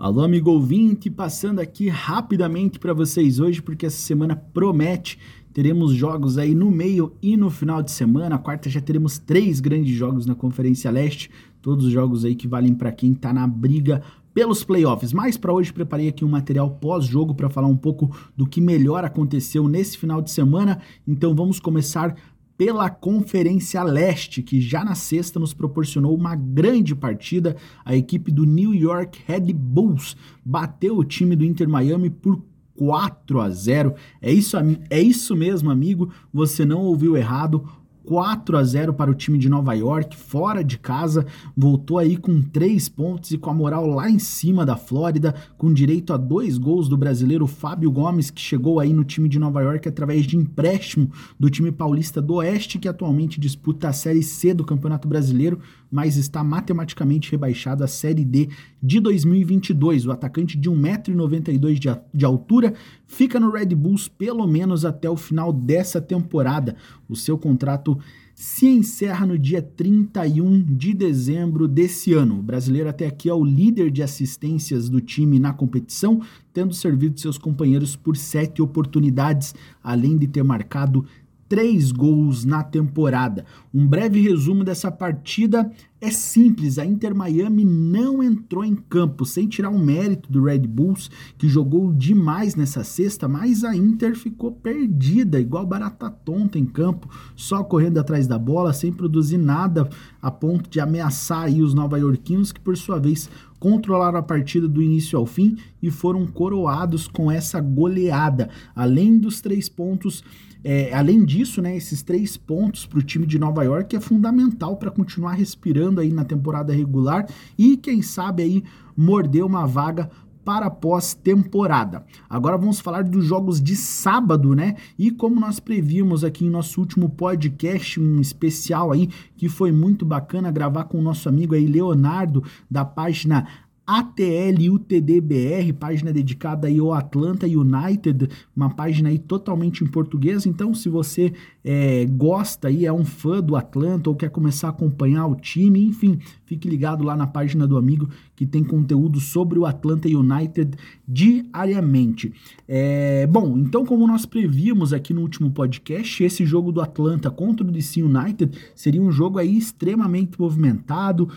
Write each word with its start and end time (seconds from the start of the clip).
Alô, 0.00 0.22
amigo 0.22 0.50
ouvinte, 0.50 1.10
passando 1.10 1.58
aqui 1.58 1.90
rapidamente 1.90 2.78
para 2.78 2.94
vocês 2.94 3.38
hoje, 3.38 3.60
porque 3.60 3.84
essa 3.84 3.98
semana 3.98 4.34
promete. 4.34 5.18
Teremos 5.52 5.92
jogos 5.92 6.38
aí 6.38 6.54
no 6.54 6.70
meio 6.70 7.12
e 7.20 7.36
no 7.36 7.50
final 7.50 7.82
de 7.82 7.90
semana. 7.90 8.36
A 8.36 8.38
quarta 8.38 8.70
já 8.70 8.80
teremos 8.80 9.18
três 9.18 9.60
grandes 9.60 9.94
jogos 9.94 10.24
na 10.24 10.34
Conferência 10.34 10.90
Leste, 10.90 11.30
todos 11.60 11.84
os 11.84 11.92
jogos 11.92 12.24
aí 12.24 12.34
que 12.34 12.48
valem 12.48 12.72
para 12.72 12.90
quem 12.90 13.12
está 13.12 13.30
na 13.30 13.46
briga 13.46 14.02
pelos 14.32 14.64
playoffs. 14.64 15.12
Mas 15.12 15.36
para 15.36 15.52
hoje 15.52 15.70
preparei 15.70 16.08
aqui 16.08 16.24
um 16.24 16.30
material 16.30 16.70
pós-jogo 16.70 17.34
para 17.34 17.50
falar 17.50 17.68
um 17.68 17.76
pouco 17.76 18.10
do 18.34 18.46
que 18.46 18.58
melhor 18.58 19.04
aconteceu 19.04 19.68
nesse 19.68 19.98
final 19.98 20.22
de 20.22 20.30
semana. 20.30 20.80
Então 21.06 21.34
vamos 21.34 21.60
começar 21.60 22.16
pela 22.60 22.90
Conferência 22.90 23.82
Leste, 23.82 24.42
que 24.42 24.60
já 24.60 24.84
na 24.84 24.94
sexta 24.94 25.40
nos 25.40 25.54
proporcionou 25.54 26.14
uma 26.14 26.36
grande 26.36 26.94
partida. 26.94 27.56
A 27.82 27.96
equipe 27.96 28.30
do 28.30 28.44
New 28.44 28.74
York 28.74 29.18
Red 29.26 29.50
Bulls 29.54 30.14
bateu 30.44 30.98
o 30.98 31.02
time 31.02 31.34
do 31.34 31.42
Inter 31.42 31.66
Miami 31.66 32.10
por 32.10 32.38
4 32.76 33.40
a 33.40 33.48
0. 33.48 33.94
É 34.20 34.30
isso, 34.30 34.58
é 34.90 35.00
isso 35.00 35.34
mesmo, 35.34 35.70
amigo. 35.70 36.12
Você 36.30 36.66
não 36.66 36.82
ouviu 36.82 37.16
errado. 37.16 37.66
4 38.04 38.56
a 38.56 38.64
0 38.64 38.94
para 38.94 39.10
o 39.10 39.14
time 39.14 39.38
de 39.38 39.48
Nova 39.48 39.74
York, 39.74 40.16
fora 40.16 40.62
de 40.62 40.78
casa, 40.78 41.26
voltou 41.56 41.98
aí 41.98 42.16
com 42.16 42.40
três 42.42 42.88
pontos 42.88 43.30
e 43.30 43.38
com 43.38 43.50
a 43.50 43.54
moral 43.54 43.86
lá 43.86 44.10
em 44.10 44.18
cima 44.18 44.64
da 44.64 44.76
Flórida, 44.76 45.34
com 45.56 45.72
direito 45.72 46.12
a 46.12 46.16
dois 46.16 46.58
gols 46.58 46.88
do 46.88 46.96
brasileiro 46.96 47.46
Fábio 47.46 47.90
Gomes, 47.90 48.30
que 48.30 48.40
chegou 48.40 48.80
aí 48.80 48.92
no 48.92 49.04
time 49.04 49.28
de 49.28 49.38
Nova 49.38 49.62
York 49.62 49.88
através 49.88 50.26
de 50.26 50.36
empréstimo 50.36 51.10
do 51.38 51.50
time 51.50 51.70
paulista 51.70 52.20
do 52.20 52.34
Oeste, 52.34 52.78
que 52.78 52.88
atualmente 52.88 53.40
disputa 53.40 53.88
a 53.88 53.92
Série 53.92 54.22
C 54.22 54.54
do 54.54 54.64
Campeonato 54.64 55.06
Brasileiro, 55.06 55.60
mas 55.90 56.16
está 56.16 56.44
matematicamente 56.44 57.30
rebaixado 57.30 57.82
à 57.82 57.86
Série 57.86 58.24
D 58.24 58.48
de 58.82 59.00
2022. 59.00 60.06
O 60.06 60.12
atacante 60.12 60.56
de 60.56 60.70
1,92m 60.70 61.78
de, 61.78 61.88
de 62.14 62.24
altura 62.24 62.74
fica 63.06 63.40
no 63.40 63.50
Red 63.50 63.74
Bulls 63.74 64.08
pelo 64.08 64.46
menos 64.46 64.84
até 64.84 65.10
o 65.10 65.16
final 65.16 65.52
dessa 65.52 66.00
temporada. 66.00 66.76
O 67.08 67.16
seu 67.16 67.36
contrato 67.36 67.98
se 68.40 68.66
encerra 68.66 69.26
no 69.26 69.38
dia 69.38 69.60
31 69.60 70.62
de 70.62 70.94
dezembro 70.94 71.68
desse 71.68 72.14
ano. 72.14 72.38
O 72.38 72.42
brasileiro 72.42 72.88
até 72.88 73.06
aqui 73.06 73.28
é 73.28 73.34
o 73.34 73.44
líder 73.44 73.90
de 73.90 74.02
assistências 74.02 74.88
do 74.88 74.98
time 74.98 75.38
na 75.38 75.52
competição, 75.52 76.22
tendo 76.50 76.72
servido 76.72 77.20
seus 77.20 77.36
companheiros 77.36 77.96
por 77.96 78.16
sete 78.16 78.62
oportunidades, 78.62 79.54
além 79.84 80.16
de 80.16 80.26
ter 80.26 80.42
marcado 80.42 81.04
três 81.50 81.90
gols 81.90 82.44
na 82.44 82.62
temporada. 82.62 83.44
Um 83.74 83.84
breve 83.84 84.20
resumo 84.20 84.62
dessa 84.62 84.88
partida 84.88 85.68
é 86.00 86.10
simples, 86.10 86.78
a 86.78 86.86
Inter 86.86 87.14
Miami 87.14 87.64
não 87.64 88.22
entrou 88.22 88.64
em 88.64 88.74
campo, 88.74 89.26
sem 89.26 89.48
tirar 89.48 89.68
o 89.68 89.78
mérito 89.78 90.32
do 90.32 90.44
Red 90.44 90.60
Bulls, 90.60 91.10
que 91.36 91.48
jogou 91.48 91.92
demais 91.92 92.54
nessa 92.54 92.82
sexta, 92.84 93.28
mas 93.28 93.64
a 93.64 93.76
Inter 93.76 94.16
ficou 94.16 94.52
perdida, 94.52 95.40
igual 95.40 95.66
barata 95.66 96.08
tonta 96.08 96.58
em 96.58 96.64
campo, 96.64 97.10
só 97.34 97.62
correndo 97.64 97.98
atrás 97.98 98.26
da 98.28 98.38
bola, 98.38 98.72
sem 98.72 98.92
produzir 98.92 99.36
nada, 99.36 99.90
a 100.22 100.30
ponto 100.30 100.70
de 100.70 100.80
ameaçar 100.80 101.42
aí 101.42 101.60
os 101.60 101.74
nova-iorquinos, 101.74 102.52
que 102.52 102.60
por 102.60 102.76
sua 102.76 102.98
vez 102.98 103.28
controlaram 103.60 104.18
a 104.18 104.22
partida 104.22 104.66
do 104.66 104.82
início 104.82 105.16
ao 105.16 105.26
fim 105.26 105.56
e 105.80 105.90
foram 105.90 106.26
coroados 106.26 107.06
com 107.06 107.30
essa 107.30 107.60
goleada. 107.60 108.48
Além 108.74 109.18
dos 109.18 109.40
três 109.40 109.68
pontos 109.68 110.24
é, 110.62 110.92
além 110.92 111.24
disso, 111.24 111.62
né, 111.62 111.74
esses 111.74 112.02
três 112.02 112.36
pontos 112.36 112.84
para 112.84 112.98
o 112.98 113.02
time 113.02 113.26
de 113.26 113.38
Nova 113.38 113.62
York 113.64 113.96
é 113.96 114.00
fundamental 114.00 114.76
para 114.76 114.90
continuar 114.90 115.32
respirando 115.32 116.00
aí 116.00 116.12
na 116.12 116.24
temporada 116.24 116.72
regular 116.72 117.26
e 117.56 117.78
quem 117.78 118.02
sabe 118.02 118.42
aí 118.42 118.64
morder 118.94 119.42
uma 119.42 119.66
vaga 119.66 120.10
para 120.44 120.70
pós-temporada. 120.70 122.04
Agora 122.28 122.56
vamos 122.56 122.80
falar 122.80 123.04
dos 123.04 123.24
jogos 123.24 123.60
de 123.60 123.76
sábado, 123.76 124.54
né? 124.54 124.76
E 124.98 125.10
como 125.10 125.40
nós 125.40 125.60
prevíamos 125.60 126.24
aqui 126.24 126.44
em 126.44 126.50
nosso 126.50 126.80
último 126.80 127.08
podcast, 127.08 128.00
um 128.00 128.20
especial 128.20 128.92
aí 128.92 129.08
que 129.36 129.48
foi 129.48 129.72
muito 129.72 130.04
bacana 130.04 130.50
gravar 130.50 130.84
com 130.84 130.98
o 130.98 131.02
nosso 131.02 131.28
amigo 131.28 131.54
aí 131.54 131.66
Leonardo 131.66 132.42
da 132.70 132.84
página 132.84 133.46
ATLUTDBR, 133.90 135.72
página 135.72 136.12
dedicada 136.12 136.68
aí 136.68 136.78
ao 136.78 136.92
Atlanta 136.92 137.44
United, 137.44 138.28
uma 138.54 138.70
página 138.70 139.08
aí 139.08 139.18
totalmente 139.18 139.82
em 139.82 139.86
português. 139.88 140.46
Então, 140.46 140.72
se 140.72 140.88
você 140.88 141.32
é, 141.64 142.06
gosta 142.06 142.68
aí, 142.68 142.86
é 142.86 142.92
um 142.92 143.04
fã 143.04 143.40
do 143.40 143.56
Atlanta 143.56 144.08
ou 144.08 144.14
quer 144.14 144.30
começar 144.30 144.68
a 144.68 144.70
acompanhar 144.70 145.26
o 145.26 145.34
time, 145.34 145.82
enfim, 145.82 146.20
fique 146.46 146.68
ligado 146.68 147.02
lá 147.02 147.16
na 147.16 147.26
página 147.26 147.66
do 147.66 147.76
amigo 147.76 148.08
que 148.36 148.46
tem 148.46 148.62
conteúdo 148.62 149.18
sobre 149.18 149.58
o 149.58 149.66
Atlanta 149.66 150.06
United 150.06 150.76
diariamente. 151.06 152.32
É, 152.68 153.26
bom, 153.26 153.58
então, 153.58 153.84
como 153.84 154.06
nós 154.06 154.24
prevíamos 154.24 154.92
aqui 154.92 155.12
no 155.12 155.20
último 155.20 155.50
podcast, 155.50 156.22
esse 156.22 156.46
jogo 156.46 156.70
do 156.70 156.80
Atlanta 156.80 157.28
contra 157.28 157.66
o 157.66 157.70
DC 157.72 158.02
United 158.02 158.56
seria 158.74 159.02
um 159.02 159.10
jogo 159.10 159.38
aí 159.38 159.58
extremamente 159.58 160.40
movimentado, 160.40 161.28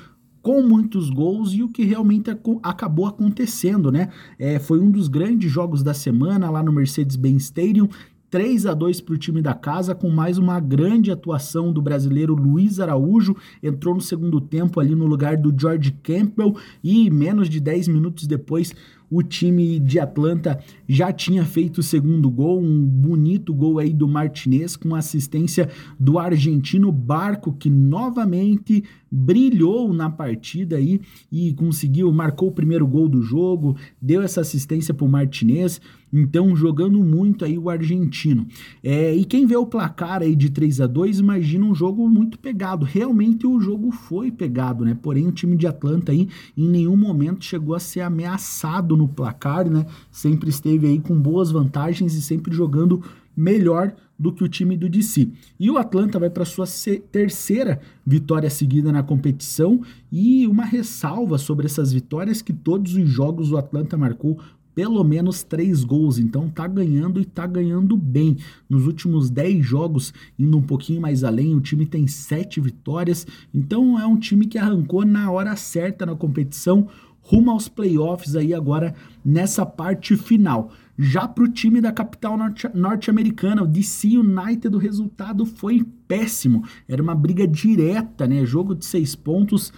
com 0.43 0.61
muitos 0.61 1.09
gols 1.09 1.53
e 1.53 1.63
o 1.63 1.69
que 1.69 1.85
realmente 1.85 2.29
acabou 2.61 3.07
acontecendo, 3.07 3.89
né? 3.89 4.09
É, 4.37 4.59
foi 4.59 4.77
um 4.77 4.91
dos 4.91 5.07
grandes 5.07 5.49
jogos 5.49 5.81
da 5.81 5.93
semana 5.93 6.51
lá 6.51 6.61
no 6.61 6.73
Mercedes-Benz 6.73 7.45
Stadium. 7.45 7.87
3 8.29 8.65
a 8.65 8.73
2 8.73 8.99
para 8.99 9.13
o 9.13 9.17
time 9.17 9.43
da 9.43 9.53
casa, 9.53 9.93
com 9.93 10.09
mais 10.09 10.39
uma 10.39 10.59
grande 10.59 11.11
atuação 11.11 11.71
do 11.71 11.79
brasileiro 11.83 12.33
Luiz 12.33 12.79
Araújo. 12.79 13.37
Entrou 13.61 13.93
no 13.93 14.01
segundo 14.01 14.41
tempo 14.41 14.79
ali 14.79 14.95
no 14.95 15.05
lugar 15.05 15.37
do 15.37 15.53
George 15.55 15.91
Campbell 16.01 16.55
e 16.83 17.11
menos 17.11 17.47
de 17.47 17.59
10 17.59 17.87
minutos 17.87 18.25
depois 18.25 18.73
o 19.13 19.21
time 19.21 19.79
de 19.79 19.99
Atlanta 19.99 20.59
já 20.89 21.13
tinha 21.13 21.45
feito 21.45 21.77
o 21.77 21.83
segundo 21.83 22.29
gol, 22.31 22.59
um 22.59 22.83
bonito 22.83 23.53
gol 23.53 23.77
aí 23.77 23.93
do 23.93 24.07
Martinez 24.07 24.75
com 24.75 24.95
assistência 24.95 25.69
do 25.99 26.17
argentino 26.17 26.91
Barco, 26.91 27.53
que 27.53 27.69
novamente 27.69 28.83
brilhou 29.15 29.93
na 29.93 30.09
partida 30.09 30.77
aí 30.77 30.99
e 31.31 31.53
conseguiu, 31.53 32.11
marcou 32.11 32.49
o 32.49 32.51
primeiro 32.51 32.87
gol 32.87 33.07
do 33.07 33.21
jogo, 33.21 33.77
deu 34.01 34.23
essa 34.23 34.41
assistência 34.41 34.91
para 34.91 35.05
o 35.05 35.09
Martinez, 35.09 35.79
então 36.11 36.55
jogando 36.55 37.03
muito 37.03 37.45
aí 37.45 37.55
o 37.55 37.69
argentino. 37.69 38.47
É, 38.83 39.15
e 39.15 39.23
quem 39.23 39.45
vê 39.45 39.55
o 39.55 39.67
placar 39.67 40.23
aí 40.23 40.35
de 40.35 40.49
3 40.49 40.81
a 40.81 40.87
2 40.87 41.19
imagina 41.19 41.63
um 41.65 41.75
jogo 41.75 42.09
muito 42.09 42.39
pegado. 42.39 42.85
Realmente 42.85 43.45
o 43.45 43.59
jogo 43.59 43.91
foi 43.91 44.31
pegado, 44.31 44.83
né? 44.83 44.97
Porém 44.99 45.27
o 45.27 45.31
time 45.31 45.55
de 45.55 45.67
Atlanta 45.67 46.11
aí 46.11 46.27
em 46.57 46.67
nenhum 46.67 46.97
momento 46.97 47.45
chegou 47.45 47.75
a 47.75 47.79
ser 47.79 48.01
ameaçado 48.01 48.97
no 48.97 49.02
placar, 49.07 49.69
né? 49.69 49.85
Sempre 50.11 50.49
esteve 50.49 50.87
aí 50.87 50.99
com 50.99 51.19
boas 51.19 51.51
vantagens 51.51 52.13
e 52.13 52.21
sempre 52.21 52.53
jogando 52.53 53.03
melhor 53.35 53.93
do 54.17 54.31
que 54.31 54.43
o 54.43 54.47
time 54.47 54.77
do 54.77 54.87
DC. 54.87 55.29
E 55.59 55.69
o 55.69 55.77
Atlanta 55.77 56.19
vai 56.19 56.29
para 56.29 56.45
sua 56.45 56.65
terceira 57.11 57.81
vitória 58.05 58.49
seguida 58.49 58.91
na 58.91 59.03
competição 59.03 59.81
e 60.11 60.47
uma 60.47 60.65
ressalva 60.65 61.37
sobre 61.37 61.65
essas 61.65 61.91
vitórias 61.91 62.41
que 62.41 62.53
todos 62.53 62.95
os 62.95 63.09
jogos 63.09 63.51
o 63.51 63.57
Atlanta 63.57 63.97
marcou 63.97 64.39
pelo 64.75 65.03
menos 65.03 65.43
três 65.43 65.83
gols, 65.83 66.17
então 66.17 66.49
tá 66.49 66.67
ganhando 66.67 67.21
e 67.21 67.25
tá 67.25 67.45
ganhando 67.45 67.95
bem. 67.95 68.37
Nos 68.67 68.87
últimos 68.87 69.29
dez 69.29 69.63
jogos, 69.63 70.13
indo 70.37 70.57
um 70.57 70.61
pouquinho 70.61 70.99
mais 70.99 71.23
além, 71.23 71.55
o 71.55 71.61
time 71.61 71.85
tem 71.85 72.07
sete 72.07 72.59
vitórias, 72.59 73.27
então 73.53 73.99
é 73.99 74.05
um 74.05 74.17
time 74.17 74.47
que 74.47 74.57
arrancou 74.57 75.05
na 75.05 75.29
hora 75.29 75.55
certa 75.55 76.05
na 76.05 76.15
competição 76.15 76.87
rumo 77.23 77.51
aos 77.51 77.67
playoffs 77.67 78.35
aí 78.35 78.53
agora 78.53 78.93
nessa 79.25 79.65
parte 79.65 80.15
final. 80.15 80.71
Já 80.97 81.27
para 81.27 81.43
o 81.43 81.47
time 81.47 81.81
da 81.81 81.91
capital 81.91 82.37
norte-americana, 82.75 83.63
o 83.63 83.67
DC 83.67 84.15
United, 84.17 84.75
o 84.75 84.79
resultado 84.79 85.45
foi 85.45 85.83
péssimo. 86.07 86.63
Era 86.87 87.01
uma 87.01 87.15
briga 87.15 87.47
direta, 87.47 88.27
né? 88.27 88.45
Jogo 88.45 88.75
de 88.75 88.85
seis 88.85 89.15
pontos. 89.15 89.73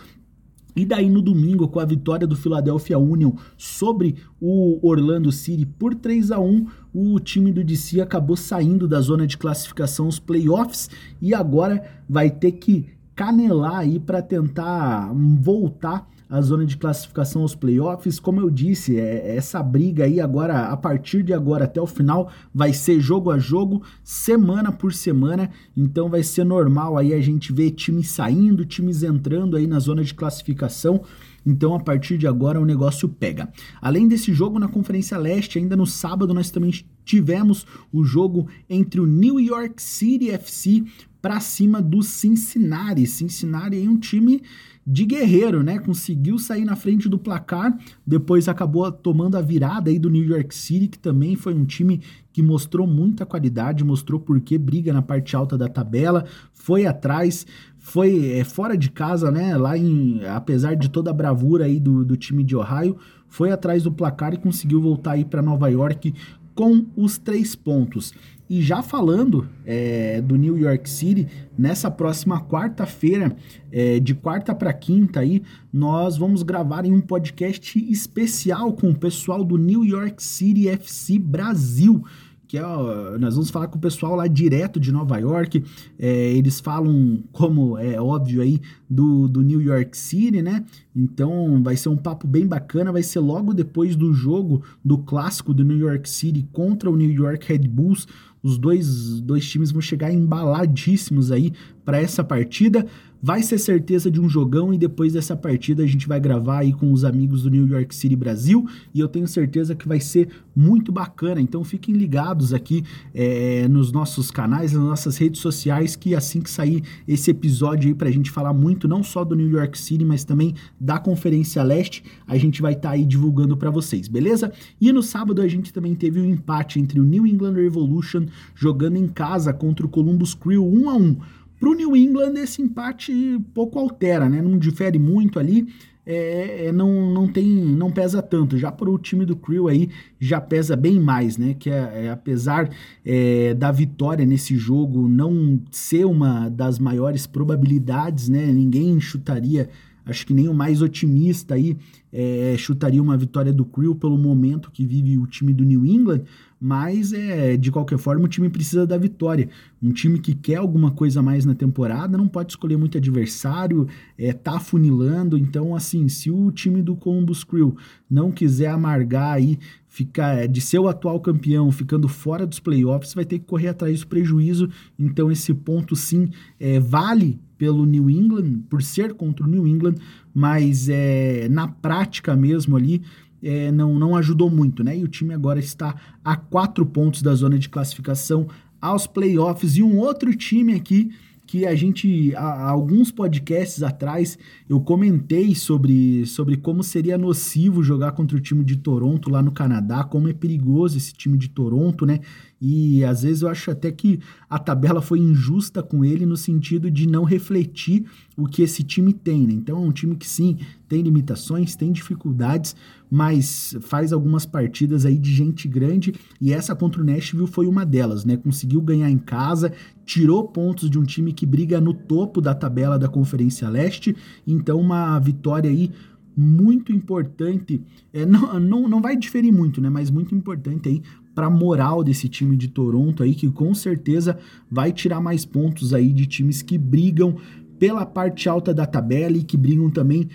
E 0.76 0.84
daí 0.84 1.10
no 1.10 1.22
domingo, 1.22 1.70
com 1.70 1.80
a 1.80 1.86
vitória 1.86 2.28
do 2.28 2.36
Philadelphia 2.36 3.00
Union 3.00 3.32
sobre 3.58 4.18
o 4.42 4.86
Orlando 4.86 5.32
City 5.32 5.66
por 5.66 5.96
3 5.96 6.32
a 6.32 6.40
1 6.40 6.68
o 6.94 7.18
time 7.18 7.54
do 7.54 7.64
DC 7.64 8.02
acabou 8.02 8.36
saindo 8.36 8.86
da 8.86 9.00
zona 9.00 9.26
de 9.26 9.38
classificação 9.38 10.06
os 10.06 10.20
playoffs 10.20 10.90
e 11.22 11.34
agora 11.34 11.82
vai 12.10 12.30
ter 12.30 12.54
que 12.54 12.88
canelar 13.16 13.78
aí 13.78 14.00
para 14.00 14.22
tentar 14.22 15.14
voltar 15.14 16.10
a 16.30 16.42
zona 16.42 16.66
de 16.66 16.78
classificação 16.78 17.42
aos 17.42 17.56
playoffs. 17.56 18.20
Como 18.20 18.40
eu 18.40 18.50
disse, 18.50 19.00
é, 19.00 19.36
essa 19.36 19.62
briga 19.62 20.06
aí 20.06 20.20
agora, 20.20 20.68
a 20.68 20.78
partir 20.78 21.24
de 21.24 21.34
agora 21.34 21.66
até 21.66 21.80
o 21.80 21.88
final, 21.88 22.32
vai 22.54 22.74
ser 22.74 23.00
jogo 23.00 23.32
a 23.32 23.38
jogo, 23.38 23.84
semana 24.04 24.72
por 24.72 24.94
semana. 24.94 25.50
Então 25.76 26.10
vai 26.10 26.24
ser 26.24 26.44
normal 26.44 26.98
aí 26.98 27.14
a 27.14 27.22
gente 27.22 27.54
ver 27.54 27.72
times 27.72 28.10
saindo, 28.10 28.66
times 28.66 29.04
entrando 29.04 29.56
aí 29.56 29.68
na 29.68 29.80
zona 29.80 30.04
de 30.04 30.14
classificação. 30.14 31.02
Então, 31.46 31.76
a 31.76 31.80
partir 31.80 32.18
de 32.18 32.26
agora, 32.26 32.60
o 32.60 32.66
negócio 32.66 33.08
pega. 33.08 33.48
Além 33.80 34.08
desse 34.08 34.34
jogo 34.34 34.58
na 34.58 34.68
Conferência 34.68 35.16
Leste, 35.16 35.60
ainda 35.60 35.76
no 35.76 35.86
sábado 35.86 36.34
nós 36.34 36.50
também 36.50 36.72
tivemos 37.06 37.68
o 37.94 38.04
jogo 38.04 38.48
entre 38.68 39.00
o 39.00 39.06
New 39.06 39.40
York 39.40 39.80
City 39.82 40.32
FC 40.32 40.84
para 41.22 41.40
cima 41.40 41.82
do 41.82 42.02
Cincinnati. 42.02 43.06
Cincinnati 43.06 43.78
é 43.78 43.88
um 43.88 43.98
time 43.98 44.42
de 44.86 45.04
guerreiro, 45.04 45.64
né? 45.64 45.80
Conseguiu 45.80 46.38
sair 46.38 46.64
na 46.64 46.76
frente 46.76 47.10
do 47.10 47.18
placar, 47.18 47.76
depois 48.06 48.48
acabou 48.48 48.92
tomando 48.92 49.36
a 49.36 49.42
virada 49.42 49.90
aí 49.90 49.98
do 49.98 50.12
New 50.12 50.24
York 50.24 50.54
City, 50.54 50.88
que 50.88 51.00
também 51.00 51.36
foi 51.36 51.56
um 51.56 51.66
time 51.66 52.02
que 52.32 52.44
mostrou 52.44 52.86
muita 52.86 53.26
qualidade, 53.26 53.84
mostrou 53.84 54.20
por 54.20 54.40
que 54.40 54.58
briga 54.58 54.94
na 54.94 55.02
parte 55.02 55.36
alta 55.36 55.58
da 55.58 55.68
tabela, 55.68 56.26
foi 56.54 56.86
atrás, 56.86 57.48
foi 57.80 58.34
é, 58.34 58.44
fora 58.44 58.78
de 58.78 58.92
casa, 58.92 59.32
né? 59.32 59.58
Lá 59.58 59.76
em, 59.76 60.24
apesar 60.26 60.76
de 60.76 60.90
toda 60.90 61.10
a 61.10 61.14
bravura 61.14 61.66
aí 61.66 61.80
do, 61.80 62.06
do 62.06 62.16
time 62.16 62.44
de 62.44 62.56
Ohio, 62.56 62.98
foi 63.28 63.52
atrás 63.52 63.84
do 63.84 63.92
placar 63.92 64.34
e 64.34 64.38
conseguiu 64.38 64.80
voltar 64.82 65.14
aí 65.14 65.26
para 65.26 65.42
Nova 65.42 65.68
York 65.68 66.14
com 66.54 66.86
os 66.96 67.18
três 67.18 67.54
pontos. 67.54 68.14
E 68.50 68.62
já 68.62 68.84
falando 68.84 69.48
é, 69.66 70.22
do 70.22 70.36
New 70.36 70.58
York 70.58 70.90
City, 70.90 71.28
nessa 71.58 71.90
próxima 71.90 72.40
quarta-feira, 72.42 73.36
é, 73.72 74.00
de 74.00 74.14
quarta 74.14 74.54
para 74.54 74.72
quinta 74.72 75.22
aí, 75.22 75.42
nós 75.74 76.18
vamos 76.18 76.44
gravar 76.44 76.86
em 76.86 76.94
um 76.94 77.02
podcast 77.02 77.80
especial 77.92 78.74
com 78.74 78.92
o 78.92 78.96
pessoal 78.96 79.44
do 79.44 79.58
New 79.58 79.84
York 79.84 80.22
City 80.22 80.70
FC 80.70 81.18
Brasil 81.18 82.04
que 82.48 82.58
é, 82.58 83.18
nós 83.20 83.36
vamos 83.36 83.50
falar 83.50 83.68
com 83.68 83.78
o 83.78 83.82
pessoal 83.82 84.16
lá 84.16 84.28
direto 84.28 84.80
de 84.80 84.92
Nova 84.92 85.18
York. 85.18 85.64
É, 85.98 86.32
eles 86.34 86.60
falam, 86.60 87.24
como 87.32 87.78
é 87.78 88.00
óbvio 88.00 88.42
aí, 88.42 88.62
do, 88.90 89.28
do 89.28 89.42
New 89.42 89.62
York 89.62 89.98
City, 89.98 90.42
né? 90.42 90.64
Então 90.96 91.62
vai 91.64 91.76
ser 91.76 91.90
um 91.90 91.98
papo 91.98 92.28
bem 92.28 92.48
bacana. 92.48 92.92
Vai 92.92 93.04
ser 93.04 93.20
logo 93.20 93.54
depois 93.54 93.96
do 93.96 94.14
jogo 94.14 94.64
do 94.84 94.98
clássico 95.00 95.54
do 95.54 95.64
New 95.64 95.78
York 95.78 96.10
City 96.10 96.48
contra 96.52 96.90
o 96.90 96.96
New 96.96 97.12
York 97.12 97.46
Red 97.48 97.68
Bulls. 97.68 98.08
Os 98.46 98.60
dois, 98.60 99.20
dois 99.22 99.50
times 99.50 99.72
vão 99.72 99.82
chegar 99.82 100.14
embaladíssimos 100.14 101.32
aí 101.32 101.52
para 101.84 102.00
essa 102.00 102.24
partida. 102.24 102.86
Vai 103.26 103.42
ser 103.42 103.58
certeza 103.58 104.12
de 104.12 104.22
um 104.22 104.30
jogão 104.30 104.72
e 104.72 104.78
depois 104.78 105.14
dessa 105.14 105.36
partida 105.36 105.82
a 105.82 105.88
gente 105.88 106.08
vai 106.08 106.20
gravar 106.20 106.60
aí 106.60 106.72
com 106.72 106.94
os 106.94 107.04
amigos 107.04 107.42
do 107.42 107.50
New 107.50 107.68
York 107.68 107.96
City 107.96 108.16
Brasil 108.16 108.68
e 108.94 109.00
eu 109.00 109.08
tenho 109.08 109.28
certeza 109.28 109.74
que 109.74 109.88
vai 109.88 110.00
ser 110.00 110.30
muito 110.56 110.92
bacana. 110.92 111.42
Então 111.42 111.64
fiquem 111.64 111.96
ligados 111.96 112.54
aqui 112.54 112.84
é, 113.16 113.68
nos 113.68 113.92
nossos 113.92 114.30
canais, 114.30 114.74
nas 114.74 114.84
nossas 114.84 115.18
redes 115.18 115.42
sociais, 115.42 115.96
que 115.96 116.14
assim 116.14 116.40
que 116.40 116.52
sair 116.52 116.84
esse 117.08 117.32
episódio 117.32 117.88
aí 117.88 117.96
pra 117.96 118.12
gente 118.12 118.30
falar 118.30 118.54
muito 118.54 118.88
não 118.88 119.02
só 119.02 119.26
do 119.26 119.36
New 119.36 119.50
York 119.50 119.76
City, 119.76 120.06
mas 120.06 120.24
também 120.24 120.54
da 120.80 121.00
Conferência 121.00 121.64
Leste, 121.64 122.04
a 122.28 122.38
gente 122.38 122.62
vai 122.62 122.74
estar 122.74 122.90
tá 122.90 122.94
aí 122.94 123.04
divulgando 123.04 123.58
para 123.58 123.72
vocês, 123.72 124.08
beleza? 124.08 124.54
E 124.80 124.94
no 124.94 125.02
sábado 125.02 125.42
a 125.42 125.48
gente 125.48 125.74
também 125.74 125.96
teve 125.96 126.22
um 126.22 126.26
empate 126.26 126.80
entre 126.80 127.00
o 127.00 127.04
New 127.04 127.26
England 127.26 127.54
Revolution 127.54 128.28
jogando 128.54 128.98
em 128.98 129.08
casa 129.08 129.52
contra 129.52 129.84
o 129.84 129.90
Columbus 129.90 130.36
Crew 130.36 130.64
1 130.64 130.90
a 130.92 130.96
1 130.96 131.18
para 131.66 131.72
o 131.72 131.74
New 131.74 131.96
England, 131.96 132.34
esse 132.36 132.62
empate 132.62 133.12
pouco 133.52 133.80
altera, 133.80 134.30
né? 134.30 134.40
Não 134.40 134.56
difere 134.60 135.00
muito 135.00 135.40
ali. 135.40 135.68
É, 136.06 136.68
é, 136.68 136.72
não, 136.72 137.12
não 137.12 137.28
tem 137.28 137.48
não 137.48 137.90
pesa 137.90 138.22
tanto 138.22 138.60
já 138.60 138.72
para 138.72 138.88
o 138.88 139.00
time 139.00 139.26
do 139.26 139.36
Crew 139.36 139.68
aí 139.68 139.90
já 140.20 140.40
pesa 140.40 140.76
bem 140.76 141.00
mais 141.00 141.36
né 141.36 141.56
que 141.58 141.68
é, 141.68 142.06
é 142.06 142.10
apesar 142.12 142.70
é, 143.04 143.56
da 143.56 143.72
vitória 143.72 144.24
nesse 144.24 144.56
jogo 144.56 145.08
não 145.08 145.60
ser 145.72 146.06
uma 146.06 146.48
das 146.48 146.78
maiores 146.78 147.26
probabilidades 147.26 148.30
né 148.30 148.46
ninguém 148.46 149.00
chutaria 149.02 149.68
acho 150.06 150.26
que 150.26 150.34
nem 150.34 150.48
o 150.48 150.54
mais 150.54 150.82
otimista 150.82 151.56
aí 151.56 151.78
é, 152.12 152.56
chutaria 152.58 153.02
uma 153.02 153.18
vitória 153.18 153.52
do 153.52 153.66
Crew 153.66 153.96
pelo 153.96 154.18
momento 154.18 154.72
que 154.72 154.86
vive 154.86 155.18
o 155.18 155.28
time 155.28 155.54
do 155.54 155.64
New 155.64 155.86
England 155.86 156.24
mas 156.60 157.14
é 157.14 157.58
de 157.58 157.72
qualquer 157.72 158.00
forma 158.00 158.26
o 158.26 158.28
time 158.28 158.50
precisa 158.50 158.88
da 158.88 158.98
vitória. 158.98 159.50
Um 159.82 159.92
time 159.92 160.18
que 160.18 160.34
quer 160.34 160.56
alguma 160.56 160.90
coisa 160.90 161.22
mais 161.22 161.46
na 161.46 161.54
temporada 161.54 162.18
não 162.18 162.28
pode 162.28 162.54
escolher 162.54 162.78
muito 162.78 162.98
adversário, 162.98 163.88
é, 164.18 164.34
tá 164.34 164.60
funilando. 164.60 165.38
Então, 165.38 165.76
assim, 165.76 166.08
se 166.08 166.32
o 166.32 166.52
time 166.52 166.82
do 166.82 166.96
Columbus 166.96 167.44
Crew 167.44 167.78
não 168.10 168.32
quiser 168.32 168.70
amargar 168.70 169.34
aí, 169.34 169.60
ficar 169.88 170.40
é, 170.40 170.48
de 170.48 170.60
ser 170.60 170.80
o 170.80 170.88
atual 170.88 171.20
campeão, 171.20 171.72
ficando 171.72 172.08
fora 172.08 172.48
dos 172.48 172.60
playoffs, 172.60 173.14
vai 173.14 173.26
ter 173.26 173.38
que 173.38 173.46
correr 173.46 173.68
atrás 173.68 174.00
do 174.00 174.08
prejuízo. 174.08 174.68
Então, 174.98 175.32
esse 175.32 175.54
ponto 175.54 175.96
sim 175.96 176.30
é, 176.60 176.80
vale 176.80 177.40
pelo 177.58 177.86
New 177.86 178.10
England, 178.10 178.62
por 178.70 178.82
ser 178.82 179.14
contra 179.14 179.46
o 179.46 179.50
New 179.50 179.68
England, 179.68 179.96
mas 180.34 180.90
é, 180.90 181.48
na 181.50 181.68
prática 181.68 182.36
mesmo 182.36 182.76
ali 182.76 183.02
é, 183.42 183.72
não, 183.72 183.98
não 183.98 184.16
ajudou 184.16 184.50
muito, 184.50 184.84
né? 184.84 184.98
E 184.98 185.04
o 185.04 185.08
time 185.08 185.34
agora 185.34 185.60
está 185.60 185.96
a 186.24 186.36
quatro 186.36 186.86
pontos 186.86 187.22
da 187.22 187.34
zona 187.36 187.60
de 187.60 187.70
classificação 187.70 188.48
aos 188.82 189.08
playoffs. 189.08 189.78
E 189.78 189.84
um 189.84 189.98
outro 189.98 190.36
time 190.36 190.74
aqui 190.74 191.12
que 191.48 191.66
a 191.66 191.76
gente, 191.76 192.34
alguns 192.36 193.12
podcasts 193.12 193.84
atrás, 193.84 194.38
eu 194.68 194.82
comentei 194.82 195.54
sobre, 195.54 196.26
sobre 196.26 196.58
como 196.58 196.84
seria 196.84 197.18
nocivo 197.18 197.84
jogar 197.84 198.14
contra 198.14 198.36
o 198.36 198.42
time 198.42 198.64
de 198.64 198.78
Toronto 198.78 199.30
lá 199.30 199.44
no 199.44 199.52
Canadá, 199.52 200.04
como 200.04 200.28
é 200.28 200.34
perigoso 200.34 200.98
esse 200.98 201.14
time 201.14 201.38
de 201.38 201.50
Toronto, 201.50 202.06
né? 202.06 202.20
E 202.68 203.06
às 203.06 203.22
vezes 203.22 203.44
eu 203.44 203.48
acho 203.48 203.70
até 203.70 203.92
que 203.92 204.20
a 204.50 204.58
tabela 204.58 205.00
foi 205.00 205.20
injusta 205.20 205.84
com 205.84 206.04
ele 206.04 206.26
no 206.26 206.36
sentido 206.36 206.90
de 206.90 207.08
não 207.08 207.24
refletir 207.24 208.06
o 208.36 208.48
que 208.48 208.64
esse 208.64 208.82
time 208.82 209.14
tem, 209.14 209.46
né? 209.46 209.54
Então 209.54 209.78
é 209.78 209.88
um 209.88 209.92
time 209.92 210.16
que 210.16 210.28
sim, 210.28 210.58
tem 210.90 211.04
limitações, 211.04 211.76
tem 211.76 211.92
dificuldades, 211.92 212.76
mas 213.10 213.78
faz 213.82 214.12
algumas 214.12 214.48
partidas 214.48 215.06
aí 215.06 215.16
de 215.16 215.32
gente 215.32 215.68
grande 215.68 216.16
e 216.42 216.52
essa 216.52 216.76
contra 216.76 217.04
o 217.04 217.06
Nashville 217.06 217.46
foi 217.46 217.68
uma 217.68 217.86
delas, 217.86 218.26
né? 218.26 218.36
Conseguiu 218.36 218.82
ganhar 218.82 219.12
em 219.12 219.20
casa, 219.20 219.72
tirou 220.04 220.48
pontos 220.48 220.90
de 220.90 220.98
um 220.98 221.04
time 221.04 221.34
que 221.34 221.46
briga 221.46 221.80
no 221.80 221.94
topo 221.94 222.42
da 222.42 222.56
tabela 222.56 222.98
da 222.98 223.08
Conferência 223.08 223.70
Leste, 223.70 224.16
então 224.48 224.80
uma 224.80 225.20
vitória 225.20 225.70
aí 225.70 225.92
muito 226.36 226.92
importante, 226.92 227.82
é, 228.12 228.26
não, 228.26 228.60
não, 228.60 228.88
não 228.90 229.02
vai 229.02 229.16
diferir 229.16 229.54
muito, 229.54 229.80
né? 229.80 229.90
Mas 229.90 230.10
muito 230.10 230.34
importante 230.34 230.90
aí 230.90 231.02
para 231.36 231.48
a 231.48 231.50
moral 231.50 232.04
desse 232.04 232.30
time 232.30 232.56
de 232.56 232.70
Toronto 232.70 233.22
aí, 233.22 233.36
que 233.36 233.52
com 233.52 233.74
certeza 233.74 234.40
vai 234.72 234.94
tirar 234.94 235.20
mais 235.20 235.46
pontos 235.46 235.94
aí 235.94 236.14
de 236.14 236.26
times 236.26 236.62
que 236.62 236.78
brigam 236.78 237.36
pela 237.78 238.06
parte 238.06 238.48
alta 238.48 238.74
da 238.74 238.86
tabela 238.86 239.36
e 239.38 239.44
que 239.44 239.58
brigam 239.58 239.90
também 239.90 240.30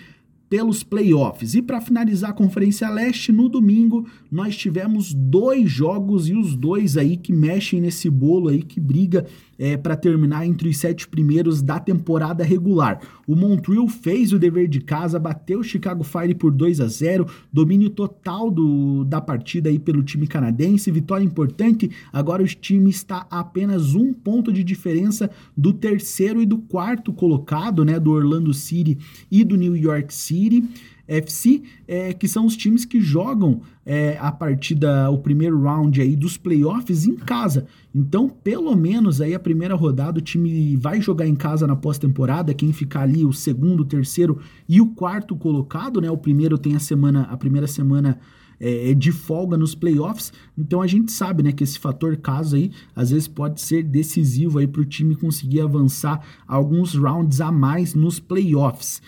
pelos 0.51 0.83
playoffs. 0.83 1.55
E 1.55 1.61
para 1.61 1.79
finalizar 1.79 2.31
a 2.31 2.33
Conferência 2.33 2.89
Leste, 2.89 3.31
no 3.31 3.47
domingo 3.47 4.05
nós 4.29 4.57
tivemos 4.57 5.13
dois 5.13 5.71
jogos 5.71 6.27
e 6.27 6.33
os 6.33 6.57
dois 6.57 6.97
aí 6.97 7.15
que 7.15 7.31
mexem 7.31 7.79
nesse 7.79 8.09
bolo 8.09 8.49
aí 8.49 8.61
que 8.61 8.77
briga 8.77 9.25
é, 9.57 9.77
para 9.77 9.95
terminar 9.95 10.45
entre 10.45 10.67
os 10.67 10.77
sete 10.77 11.07
primeiros 11.07 11.61
da 11.61 11.79
temporada 11.79 12.43
regular. 12.43 12.99
O 13.27 13.35
Montreal 13.35 13.87
fez 13.87 14.33
o 14.33 14.39
dever 14.39 14.67
de 14.67 14.81
casa, 14.81 15.19
bateu 15.19 15.59
o 15.59 15.63
Chicago 15.63 16.03
Fire 16.03 16.33
por 16.33 16.51
2 16.51 16.81
a 16.81 16.87
0, 16.87 17.27
domínio 17.53 17.89
total 17.89 18.49
do, 18.49 19.05
da 19.05 19.21
partida 19.21 19.69
aí 19.69 19.77
pelo 19.77 20.03
time 20.03 20.25
canadense, 20.25 20.91
vitória 20.91 21.23
importante. 21.23 21.91
Agora 22.11 22.43
o 22.43 22.47
time 22.47 22.89
está 22.89 23.27
a 23.29 23.39
apenas 23.39 23.93
um 23.93 24.11
ponto 24.11 24.51
de 24.51 24.63
diferença 24.63 25.29
do 25.55 25.71
terceiro 25.71 26.41
e 26.41 26.45
do 26.45 26.57
quarto 26.57 27.13
colocado, 27.13 27.85
né, 27.85 27.99
do 27.99 28.11
Orlando 28.11 28.53
City 28.53 28.97
e 29.29 29.43
do 29.43 29.55
New 29.55 29.77
York 29.77 30.11
City. 30.13 30.40
FC, 31.07 31.61
é, 31.87 32.13
que 32.13 32.27
são 32.27 32.45
os 32.45 32.55
times 32.55 32.85
que 32.85 33.01
jogam 33.01 33.61
é, 33.85 34.17
a 34.19 34.31
partida, 34.31 35.09
o 35.09 35.17
primeiro 35.17 35.61
round 35.61 35.99
aí 35.99 36.15
dos 36.15 36.37
playoffs 36.37 37.05
em 37.05 37.15
casa. 37.15 37.65
Então, 37.93 38.29
pelo 38.29 38.75
menos 38.75 39.19
aí 39.19 39.33
a 39.33 39.39
primeira 39.39 39.75
rodada 39.75 40.19
o 40.19 40.21
time 40.21 40.77
vai 40.77 41.01
jogar 41.01 41.27
em 41.27 41.35
casa 41.35 41.67
na 41.67 41.75
pós-temporada. 41.75 42.53
Quem 42.53 42.71
ficar 42.71 43.01
ali 43.01 43.25
o 43.25 43.33
segundo, 43.33 43.81
o 43.81 43.85
terceiro 43.85 44.39
e 44.69 44.79
o 44.79 44.87
quarto 44.87 45.35
colocado, 45.35 45.99
né? 45.99 46.09
O 46.09 46.17
primeiro 46.17 46.57
tem 46.57 46.75
a 46.75 46.79
semana, 46.79 47.23
a 47.23 47.35
primeira 47.35 47.67
semana 47.67 48.17
é, 48.61 48.91
é 48.91 48.93
de 48.93 49.11
folga 49.11 49.57
nos 49.57 49.75
playoffs. 49.75 50.31
Então 50.57 50.81
a 50.81 50.87
gente 50.87 51.11
sabe, 51.11 51.43
né, 51.43 51.51
que 51.51 51.63
esse 51.63 51.79
fator 51.79 52.15
caso 52.15 52.55
aí 52.55 52.71
às 52.95 53.09
vezes 53.09 53.27
pode 53.27 53.59
ser 53.59 53.83
decisivo 53.83 54.59
aí 54.59 54.67
para 54.67 54.81
o 54.81 54.85
time 54.85 55.15
conseguir 55.15 55.61
avançar 55.61 56.21
alguns 56.47 56.95
rounds 56.95 57.41
a 57.41 57.51
mais 57.51 57.93
nos 57.93 58.19
playoffs. 58.19 59.01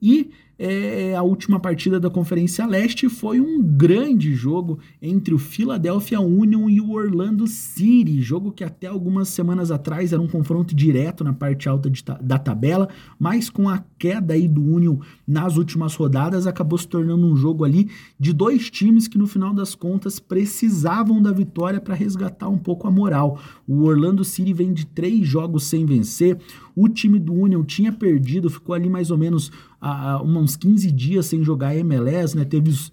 E 0.00 0.30
é, 0.62 1.16
a 1.16 1.22
última 1.22 1.58
partida 1.58 1.98
da 1.98 2.10
Conferência 2.10 2.66
Leste 2.66 3.08
foi 3.08 3.40
um 3.40 3.62
grande 3.62 4.34
jogo 4.34 4.78
entre 5.00 5.32
o 5.32 5.38
Philadelphia 5.38 6.20
Union 6.20 6.68
e 6.68 6.82
o 6.82 6.90
Orlando 6.90 7.46
City, 7.46 8.20
jogo 8.20 8.52
que 8.52 8.62
até 8.62 8.86
algumas 8.86 9.28
semanas 9.28 9.70
atrás 9.70 10.12
era 10.12 10.20
um 10.20 10.28
confronto 10.28 10.74
direto 10.74 11.24
na 11.24 11.32
parte 11.32 11.66
alta 11.66 11.88
de, 11.88 12.04
da 12.20 12.38
tabela, 12.38 12.90
mas 13.18 13.48
com 13.48 13.70
a 13.70 13.82
queda 13.98 14.34
aí 14.34 14.46
do 14.46 14.60
Union 14.60 14.98
nas 15.26 15.56
últimas 15.56 15.94
rodadas 15.94 16.46
acabou 16.46 16.76
se 16.76 16.86
tornando 16.86 17.26
um 17.26 17.34
jogo 17.34 17.64
ali 17.64 17.88
de 18.18 18.34
dois 18.34 18.68
times 18.68 19.08
que 19.08 19.16
no 19.16 19.26
final 19.26 19.54
das 19.54 19.74
contas 19.74 20.20
precisavam 20.20 21.22
da 21.22 21.32
vitória 21.32 21.80
para 21.80 21.94
resgatar 21.94 22.50
um 22.50 22.58
pouco 22.58 22.86
a 22.86 22.90
moral. 22.90 23.40
O 23.66 23.84
Orlando 23.84 24.22
City 24.26 24.52
vem 24.52 24.74
de 24.74 24.84
três 24.84 25.26
jogos 25.26 25.64
sem 25.64 25.86
vencer, 25.86 26.36
o 26.82 26.88
time 26.88 27.18
do 27.18 27.34
Union 27.34 27.62
tinha 27.62 27.92
perdido, 27.92 28.48
ficou 28.48 28.74
ali 28.74 28.88
mais 28.88 29.10
ou 29.10 29.18
menos 29.18 29.52
há 29.80 30.22
uns 30.22 30.56
15 30.56 30.90
dias 30.90 31.26
sem 31.26 31.44
jogar 31.44 31.76
MLS, 31.76 32.34
né? 32.34 32.44
Teve 32.44 32.70
os, 32.70 32.90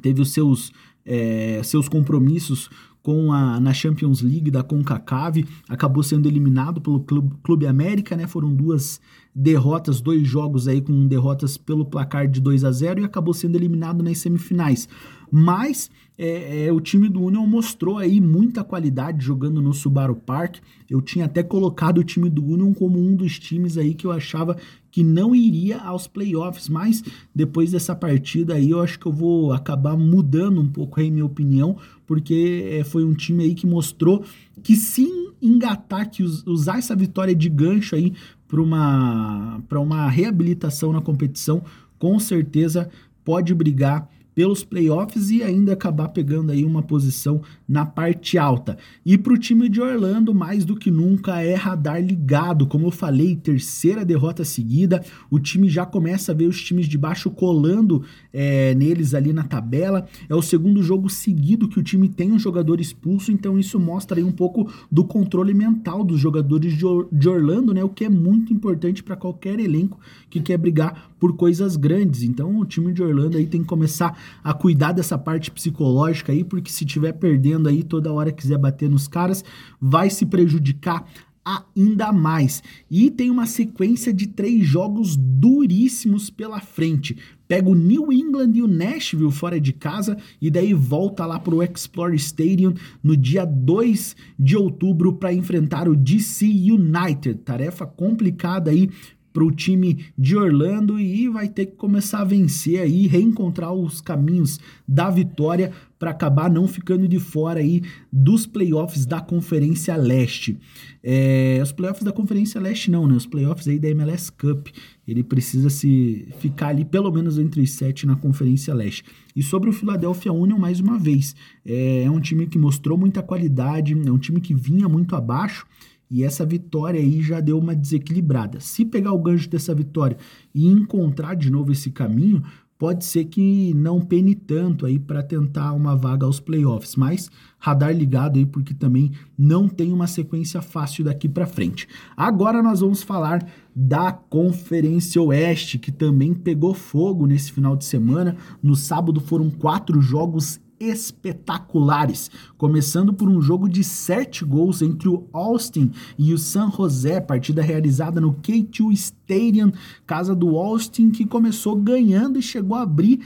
teve 0.00 0.22
os 0.22 0.32
seus, 0.32 0.72
é, 1.04 1.60
seus 1.62 1.86
compromissos 1.86 2.70
com 3.02 3.32
a, 3.32 3.60
na 3.60 3.72
Champions 3.72 4.22
League 4.22 4.50
da 4.50 4.62
CONCACAF, 4.62 5.46
acabou 5.68 6.02
sendo 6.02 6.28
eliminado 6.28 6.80
pelo 6.80 7.00
Clube, 7.00 7.34
Clube 7.42 7.66
América, 7.66 8.16
né? 8.16 8.26
Foram 8.26 8.54
duas 8.54 9.00
derrotas, 9.34 10.00
dois 10.00 10.26
jogos 10.26 10.66
aí 10.66 10.80
com 10.80 11.06
derrotas 11.06 11.56
pelo 11.56 11.84
placar 11.84 12.26
de 12.26 12.40
2 12.40 12.64
a 12.64 12.72
0 12.72 13.00
e 13.00 13.04
acabou 13.04 13.34
sendo 13.34 13.56
eliminado 13.56 14.02
nas 14.02 14.18
semifinais. 14.18 14.88
Mas 15.30 15.90
é, 16.22 16.66
é, 16.66 16.72
o 16.72 16.80
time 16.80 17.08
do 17.08 17.22
Union 17.22 17.46
mostrou 17.46 17.96
aí 17.96 18.20
muita 18.20 18.62
qualidade 18.62 19.24
jogando 19.24 19.62
no 19.62 19.72
Subaru 19.72 20.14
Park. 20.14 20.56
Eu 20.88 21.00
tinha 21.00 21.24
até 21.24 21.42
colocado 21.42 21.96
o 21.96 22.04
time 22.04 22.28
do 22.28 22.44
Union 22.44 22.74
como 22.74 22.98
um 22.98 23.16
dos 23.16 23.38
times 23.38 23.78
aí 23.78 23.94
que 23.94 24.06
eu 24.06 24.12
achava 24.12 24.56
que 24.90 25.02
não 25.02 25.34
iria 25.34 25.78
aos 25.78 26.06
playoffs, 26.06 26.68
mas 26.68 27.02
depois 27.34 27.70
dessa 27.70 27.94
partida 27.94 28.54
aí 28.54 28.70
eu 28.70 28.82
acho 28.82 28.98
que 28.98 29.06
eu 29.06 29.12
vou 29.12 29.52
acabar 29.52 29.96
mudando 29.96 30.60
um 30.60 30.68
pouco 30.68 31.00
aí 31.00 31.10
minha 31.10 31.24
opinião, 31.24 31.78
porque 32.06 32.66
é, 32.70 32.84
foi 32.84 33.02
um 33.02 33.14
time 33.14 33.44
aí 33.44 33.54
que 33.54 33.66
mostrou 33.66 34.22
que 34.62 34.76
sim 34.76 35.30
engatar, 35.40 36.10
que 36.10 36.22
usar 36.22 36.78
essa 36.78 36.94
vitória 36.94 37.34
de 37.34 37.48
gancho 37.48 37.94
aí 37.94 38.12
para 38.46 38.60
uma, 38.60 39.62
uma 39.72 40.10
reabilitação 40.10 40.92
na 40.92 41.00
competição, 41.00 41.62
com 41.98 42.18
certeza 42.18 42.90
pode 43.24 43.54
brigar 43.54 44.06
pelos 44.40 44.64
playoffs 44.64 45.28
e 45.30 45.42
ainda 45.42 45.74
acabar 45.74 46.08
pegando 46.08 46.50
aí 46.50 46.64
uma 46.64 46.82
posição 46.82 47.42
na 47.70 47.86
parte 47.86 48.36
alta. 48.36 48.76
E 49.06 49.16
para 49.16 49.32
o 49.32 49.38
time 49.38 49.68
de 49.68 49.80
Orlando, 49.80 50.34
mais 50.34 50.64
do 50.64 50.74
que 50.74 50.90
nunca, 50.90 51.40
é 51.40 51.54
radar 51.54 52.04
ligado. 52.04 52.66
Como 52.66 52.88
eu 52.88 52.90
falei, 52.90 53.36
terceira 53.36 54.04
derrota 54.04 54.44
seguida. 54.44 55.04
O 55.30 55.38
time 55.38 55.68
já 55.68 55.86
começa 55.86 56.32
a 56.32 56.34
ver 56.34 56.46
os 56.46 56.60
times 56.60 56.88
de 56.88 56.98
baixo 56.98 57.30
colando 57.30 58.02
é, 58.32 58.74
neles 58.74 59.14
ali 59.14 59.32
na 59.32 59.44
tabela. 59.44 60.08
É 60.28 60.34
o 60.34 60.42
segundo 60.42 60.82
jogo 60.82 61.08
seguido 61.08 61.68
que 61.68 61.78
o 61.78 61.82
time 61.82 62.08
tem 62.08 62.32
um 62.32 62.40
jogador 62.40 62.80
expulso, 62.80 63.30
então 63.30 63.56
isso 63.56 63.78
mostra 63.78 64.18
aí 64.18 64.24
um 64.24 64.32
pouco 64.32 64.68
do 64.90 65.04
controle 65.04 65.54
mental 65.54 66.02
dos 66.02 66.18
jogadores 66.18 66.76
de, 66.76 66.84
Or 66.84 67.08
de 67.12 67.28
Orlando, 67.28 67.72
né? 67.72 67.84
O 67.84 67.88
que 67.88 68.04
é 68.04 68.08
muito 68.08 68.52
importante 68.52 69.00
para 69.00 69.14
qualquer 69.14 69.60
elenco 69.60 69.96
que 70.28 70.40
quer 70.40 70.58
brigar 70.58 71.12
por 71.20 71.36
coisas 71.36 71.76
grandes. 71.76 72.24
Então 72.24 72.58
o 72.58 72.64
time 72.64 72.92
de 72.92 73.00
Orlando 73.00 73.36
aí 73.36 73.46
tem 73.46 73.60
que 73.60 73.68
começar 73.68 74.18
a 74.42 74.52
cuidar 74.52 74.90
dessa 74.90 75.16
parte 75.16 75.52
psicológica 75.52 76.32
aí, 76.32 76.42
porque 76.42 76.70
se 76.70 76.84
tiver 76.84 77.12
perdendo 77.12 77.59
aí 77.68 77.82
toda 77.82 78.12
hora 78.12 78.32
quiser 78.32 78.58
bater 78.58 78.88
nos 78.88 79.08
caras, 79.08 79.44
vai 79.80 80.10
se 80.10 80.26
prejudicar 80.26 81.04
ainda 81.44 82.12
mais. 82.12 82.62
E 82.90 83.10
tem 83.10 83.30
uma 83.30 83.46
sequência 83.46 84.12
de 84.12 84.26
três 84.26 84.66
jogos 84.66 85.16
duríssimos 85.16 86.30
pela 86.30 86.60
frente. 86.60 87.16
Pega 87.48 87.68
o 87.68 87.74
New 87.74 88.12
England 88.12 88.52
e 88.54 88.62
o 88.62 88.68
Nashville 88.68 89.32
fora 89.32 89.60
de 89.60 89.72
casa 89.72 90.16
e 90.40 90.50
daí 90.50 90.72
volta 90.72 91.26
lá 91.26 91.38
para 91.38 91.54
o 91.54 91.62
Explorer 91.62 92.14
Stadium 92.14 92.74
no 93.02 93.16
dia 93.16 93.44
2 93.44 94.14
de 94.38 94.56
outubro 94.56 95.14
para 95.14 95.32
enfrentar 95.32 95.88
o 95.88 95.96
DC 95.96 96.46
United. 96.46 97.40
Tarefa 97.40 97.86
complicada 97.86 98.70
aí 98.70 98.88
para 99.32 99.44
o 99.44 99.50
time 99.50 100.06
de 100.16 100.36
Orlando 100.36 100.98
e 100.98 101.28
vai 101.28 101.48
ter 101.48 101.66
que 101.66 101.76
começar 101.76 102.20
a 102.20 102.24
vencer 102.24 102.80
aí, 102.80 103.06
reencontrar 103.06 103.72
os 103.72 104.00
caminhos 104.00 104.58
da 104.86 105.10
vitória 105.10 105.72
para 105.98 106.12
acabar 106.12 106.50
não 106.50 106.66
ficando 106.66 107.06
de 107.06 107.18
fora 107.18 107.60
aí 107.60 107.82
dos 108.10 108.46
playoffs 108.46 109.04
da 109.04 109.20
Conferência 109.20 109.94
Leste. 109.96 110.58
É, 111.02 111.60
os 111.62 111.72
playoffs 111.72 112.02
da 112.02 112.10
Conferência 112.10 112.58
Leste 112.58 112.90
não, 112.90 113.06
né? 113.06 113.14
Os 113.14 113.26
playoffs 113.26 113.68
aí 113.68 113.78
da 113.78 113.88
MLS 113.90 114.32
Cup. 114.32 114.68
Ele 115.06 115.22
precisa 115.22 115.68
se 115.68 116.26
ficar 116.38 116.68
ali 116.68 116.86
pelo 116.86 117.10
menos 117.12 117.38
entre 117.38 117.60
os 117.60 117.72
sete 117.72 118.06
na 118.06 118.16
Conferência 118.16 118.72
Leste. 118.72 119.04
E 119.36 119.42
sobre 119.42 119.68
o 119.68 119.72
Philadelphia 119.72 120.32
Union, 120.32 120.58
mais 120.58 120.80
uma 120.80 120.98
vez, 120.98 121.36
é, 121.66 122.04
é 122.04 122.10
um 122.10 122.20
time 122.20 122.46
que 122.46 122.58
mostrou 122.58 122.96
muita 122.96 123.22
qualidade, 123.22 123.92
é 123.92 124.10
um 124.10 124.18
time 124.18 124.40
que 124.40 124.54
vinha 124.54 124.88
muito 124.88 125.14
abaixo 125.14 125.66
e 126.10 126.24
essa 126.24 126.44
vitória 126.44 127.00
aí 127.00 127.22
já 127.22 127.40
deu 127.40 127.58
uma 127.58 127.74
desequilibrada. 127.74 128.58
Se 128.60 128.84
pegar 128.84 129.12
o 129.12 129.18
gancho 129.18 129.48
dessa 129.48 129.74
vitória 129.74 130.16
e 130.54 130.66
encontrar 130.66 131.36
de 131.36 131.50
novo 131.50 131.70
esse 131.70 131.90
caminho, 131.90 132.42
pode 132.80 133.04
ser 133.04 133.26
que 133.26 133.74
não 133.74 134.00
pene 134.00 134.34
tanto 134.34 134.86
aí 134.86 134.98
para 134.98 135.22
tentar 135.22 135.72
uma 135.74 135.94
vaga 135.94 136.24
aos 136.24 136.40
playoffs, 136.40 136.96
mas 136.96 137.30
radar 137.58 137.94
ligado 137.94 138.38
aí 138.38 138.46
porque 138.46 138.72
também 138.72 139.12
não 139.36 139.68
tem 139.68 139.92
uma 139.92 140.06
sequência 140.06 140.62
fácil 140.62 141.04
daqui 141.04 141.28
para 141.28 141.46
frente. 141.46 141.86
Agora 142.16 142.62
nós 142.62 142.80
vamos 142.80 143.02
falar 143.02 143.46
da 143.76 144.10
Conferência 144.10 145.20
Oeste, 145.20 145.78
que 145.78 145.92
também 145.92 146.32
pegou 146.32 146.72
fogo 146.72 147.26
nesse 147.26 147.52
final 147.52 147.76
de 147.76 147.84
semana. 147.84 148.34
No 148.62 148.74
sábado 148.74 149.20
foram 149.20 149.50
quatro 149.50 150.00
jogos 150.00 150.58
espetaculares, 150.80 152.30
começando 152.56 153.12
por 153.12 153.28
um 153.28 153.40
jogo 153.40 153.68
de 153.68 153.84
sete 153.84 154.44
gols 154.44 154.80
entre 154.80 155.08
o 155.08 155.28
Austin 155.30 155.92
e 156.18 156.32
o 156.32 156.38
San 156.38 156.70
José, 156.70 157.20
partida 157.20 157.60
realizada 157.60 158.20
no 158.20 158.32
K2 158.32 158.92
Stadium, 158.92 159.70
casa 160.06 160.34
do 160.34 160.56
Austin, 160.56 161.10
que 161.10 161.26
começou 161.26 161.76
ganhando 161.76 162.38
e 162.38 162.42
chegou 162.42 162.76
a 162.76 162.82
abrir 162.82 163.20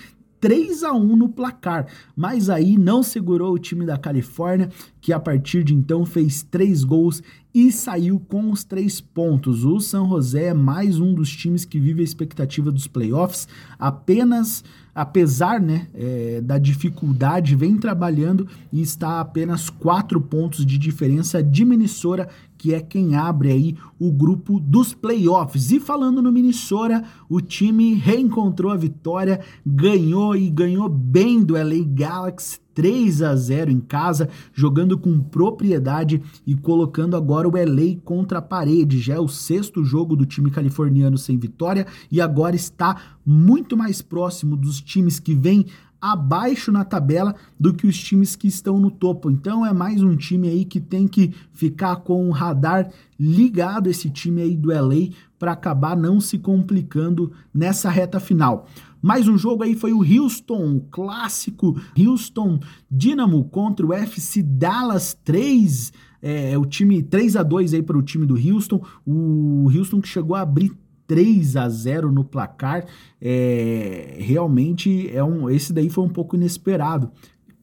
3 0.45 0.83
a 0.83 0.93
1 0.93 1.17
no 1.17 1.29
placar, 1.31 1.87
mas 2.15 2.51
aí 2.51 2.77
não 2.77 3.03
segurou 3.03 3.55
o 3.55 3.59
time 3.59 3.87
da 3.87 3.97
Califórnia, 3.97 4.69
que 5.01 5.11
a 5.11 5.19
partir 5.19 5.65
de 5.65 5.75
então 5.75 6.05
fez 6.05 6.43
três 6.43 6.85
gols 6.85 7.23
e 7.55 7.73
saiu 7.73 8.21
com 8.21 8.51
os 8.51 8.63
três 8.63 9.01
pontos. 9.01 9.65
O 9.65 9.81
San 9.81 10.07
José 10.07 10.49
é 10.49 10.55
mais 10.55 11.01
um 11.01 11.15
dos 11.15 11.35
times 11.35 11.65
que 11.65 11.81
vive 11.81 12.03
a 12.03 12.05
expectativa 12.05 12.71
dos 12.71 12.87
playoffs, 12.87 13.49
apenas 13.79 14.63
apesar 14.95 15.61
né, 15.61 15.89
é, 15.95 16.41
da 16.41 16.59
dificuldade, 16.59 17.57
vem 17.57 17.77
trabalhando 17.77 18.47
e 18.73 18.81
está 18.81 19.09
a 19.09 19.21
apenas 19.21 19.69
quatro 19.69 20.21
pontos 20.21 20.65
de 20.65 20.79
diferença 20.79 21.43
de 21.43 21.65
Minnesota, 21.65 22.29
que 22.65 22.73
é 22.73 22.81
quem 22.81 23.15
abre 23.15 23.51
aí 23.51 23.77
o 24.01 24.11
grupo 24.11 24.59
dos 24.59 24.95
playoffs. 24.95 25.71
E 25.71 25.79
falando 25.79 26.23
no 26.23 26.33
Minnesota, 26.33 27.05
o 27.29 27.39
time 27.39 27.93
reencontrou 27.93 28.73
a 28.73 28.77
vitória, 28.77 29.41
ganhou 29.67 30.35
e 30.35 30.49
ganhou 30.49 30.89
bem 30.89 31.45
do 31.45 31.53
LA 31.53 31.85
Galaxy 31.87 32.59
3 32.73 33.21
a 33.21 33.37
0 33.37 33.71
em 33.71 33.81
casa, 33.81 34.31
jogando 34.55 34.99
com 34.99 35.21
propriedade 35.21 36.23
e 36.47 36.55
colocando 36.55 37.19
agora 37.19 37.47
o 37.47 37.53
LA 37.53 38.01
contra 38.03 38.39
a 38.39 38.43
parede. 38.43 38.99
Já 38.99 39.17
é 39.17 39.21
o 39.21 39.29
sexto 39.29 39.85
jogo 39.85 40.17
do 40.17 40.25
time 40.25 40.51
californiano 40.51 41.19
sem 41.19 41.37
vitória 41.37 41.87
e 42.11 42.19
agora 42.19 42.57
está 42.57 42.97
muito 43.27 43.77
mais 43.77 44.01
próximo 44.01 44.57
dos 44.57 44.81
times 44.81 45.21
que 45.21 45.35
vêm 45.35 45.67
abaixo 46.05 46.71
na 46.71 46.85
tabela 46.85 47.35
do 47.59 47.73
que 47.73 47.87
os 47.87 47.99
times 47.99 48.37
que 48.37 48.47
estão 48.47 48.79
no 48.79 48.91
topo. 48.91 49.31
Então 49.31 49.65
é 49.65 49.73
mais 49.73 50.03
um 50.03 50.15
time 50.15 50.49
aí 50.49 50.63
que 50.67 50.79
tem 50.79 51.09
que 51.09 51.33
ficar 51.55 51.97
com 51.97 52.29
o 52.29 52.31
radar 52.31 52.91
ligado 53.19 53.89
esse 53.89 54.11
time 54.11 54.43
aí 54.43 54.55
do 54.55 54.69
LA 54.69 55.15
para 55.39 55.53
acabar 55.53 55.97
não 55.97 56.21
se 56.21 56.39
complicando 56.39 57.33
nessa 57.55 57.89
reta 57.89 58.21
final. 58.21 58.67
Mais 59.01 59.27
um 59.29 59.39
jogo 59.39 59.63
aí 59.63 59.75
foi 59.75 59.95
o 59.95 60.03
Houston, 60.03 60.77
o 60.77 60.81
clássico 60.91 61.81
Houston 61.99 62.61
Dynamo 62.91 63.43
contra 63.45 63.87
o 63.87 63.95
FC 63.95 64.43
Dallas 64.43 65.17
3. 65.25 65.91
É, 66.21 66.59
o 66.59 66.67
time 66.67 67.03
3 67.03 67.37
a 67.37 67.43
2 67.43 67.73
aí 67.73 67.83
para 67.83 67.97
o 67.97 68.03
time 68.03 68.27
do 68.27 68.35
Houston. 68.35 68.83
O 69.07 69.71
Houston 69.75 70.03
que 70.03 70.09
chegou 70.09 70.37
a 70.37 70.43
abrir 70.43 70.71
3 71.07 71.57
a 71.57 71.69
0 71.69 72.11
no 72.11 72.25
placar. 72.25 72.87
É, 73.21 74.17
realmente 74.21 75.09
é 75.15 75.23
um 75.23 75.49
esse 75.49 75.73
daí 75.73 75.89
foi 75.91 76.05
um 76.05 76.09
pouco 76.09 76.37
inesperado. 76.37 77.11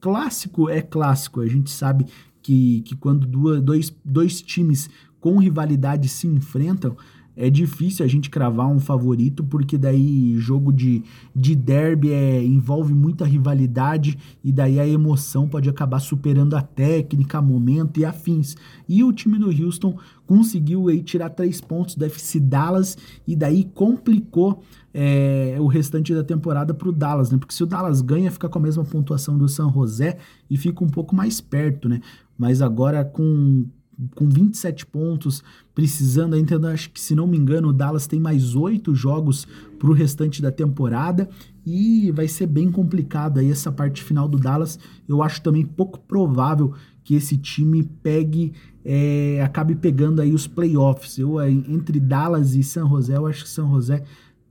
Clássico 0.00 0.68
é 0.68 0.82
clássico, 0.82 1.40
a 1.40 1.46
gente 1.46 1.70
sabe 1.70 2.06
que, 2.42 2.82
que 2.82 2.96
quando 2.96 3.26
duas, 3.26 3.62
dois, 3.62 3.94
dois 4.04 4.42
times 4.42 4.90
com 5.20 5.38
rivalidade 5.38 6.08
se 6.08 6.26
enfrentam, 6.26 6.96
é 7.36 7.48
difícil 7.48 8.04
a 8.04 8.08
gente 8.08 8.28
cravar 8.28 8.68
um 8.68 8.78
favorito, 8.78 9.42
porque 9.42 9.78
daí 9.78 10.34
jogo 10.38 10.72
de, 10.72 11.02
de 11.34 11.54
derby 11.54 12.10
é, 12.10 12.44
envolve 12.44 12.92
muita 12.92 13.24
rivalidade 13.24 14.18
e 14.44 14.52
daí 14.52 14.78
a 14.78 14.86
emoção 14.86 15.48
pode 15.48 15.68
acabar 15.68 16.00
superando 16.00 16.54
a 16.54 16.62
técnica, 16.62 17.40
momento 17.40 17.98
e 17.98 18.04
afins. 18.04 18.54
E 18.88 19.02
o 19.02 19.12
time 19.12 19.38
do 19.38 19.50
Houston 19.50 19.96
conseguiu 20.26 20.88
aí 20.88 21.02
tirar 21.02 21.30
três 21.30 21.60
pontos 21.60 21.94
da 21.96 22.06
FC 22.06 22.38
Dallas 22.38 22.96
e 23.26 23.34
daí 23.34 23.64
complicou 23.64 24.62
é, 24.92 25.56
o 25.58 25.66
restante 25.66 26.14
da 26.14 26.22
temporada 26.22 26.74
para 26.74 26.88
o 26.88 26.92
Dallas, 26.92 27.30
né? 27.30 27.38
Porque 27.38 27.54
se 27.54 27.62
o 27.62 27.66
Dallas 27.66 28.02
ganha, 28.02 28.30
fica 28.30 28.48
com 28.48 28.58
a 28.58 28.62
mesma 28.62 28.84
pontuação 28.84 29.38
do 29.38 29.48
San 29.48 29.72
José 29.72 30.18
e 30.50 30.56
fica 30.56 30.84
um 30.84 30.88
pouco 30.88 31.14
mais 31.14 31.40
perto, 31.40 31.88
né? 31.88 32.00
Mas 32.36 32.60
agora 32.60 33.04
com 33.04 33.66
com 34.14 34.28
27 34.28 34.86
pontos, 34.86 35.42
precisando 35.74 36.34
ainda, 36.34 36.72
acho 36.72 36.90
que 36.90 37.00
se 37.00 37.14
não 37.14 37.26
me 37.26 37.36
engano, 37.36 37.68
o 37.68 37.72
Dallas 37.72 38.06
tem 38.06 38.20
mais 38.20 38.54
oito 38.54 38.94
jogos 38.94 39.46
para 39.78 39.90
o 39.90 39.92
restante 39.92 40.40
da 40.40 40.50
temporada 40.50 41.28
e 41.64 42.10
vai 42.12 42.28
ser 42.28 42.46
bem 42.46 42.70
complicado 42.70 43.38
aí 43.38 43.50
essa 43.50 43.70
parte 43.70 44.02
final 44.02 44.28
do 44.28 44.38
Dallas. 44.38 44.78
Eu 45.08 45.22
acho 45.22 45.42
também 45.42 45.64
pouco 45.64 45.98
provável 46.00 46.74
que 47.04 47.14
esse 47.14 47.36
time 47.36 47.82
pegue, 48.02 48.52
é, 48.84 49.40
acabe 49.44 49.74
pegando 49.74 50.20
aí 50.20 50.32
os 50.32 50.46
playoffs. 50.46 51.18
Eu, 51.18 51.40
entre 51.42 51.98
Dallas 51.98 52.54
e 52.54 52.62
San 52.62 52.88
José, 52.88 53.16
eu 53.16 53.26
acho 53.26 53.44
que 53.44 53.50
San 53.50 53.68
José 53.68 54.02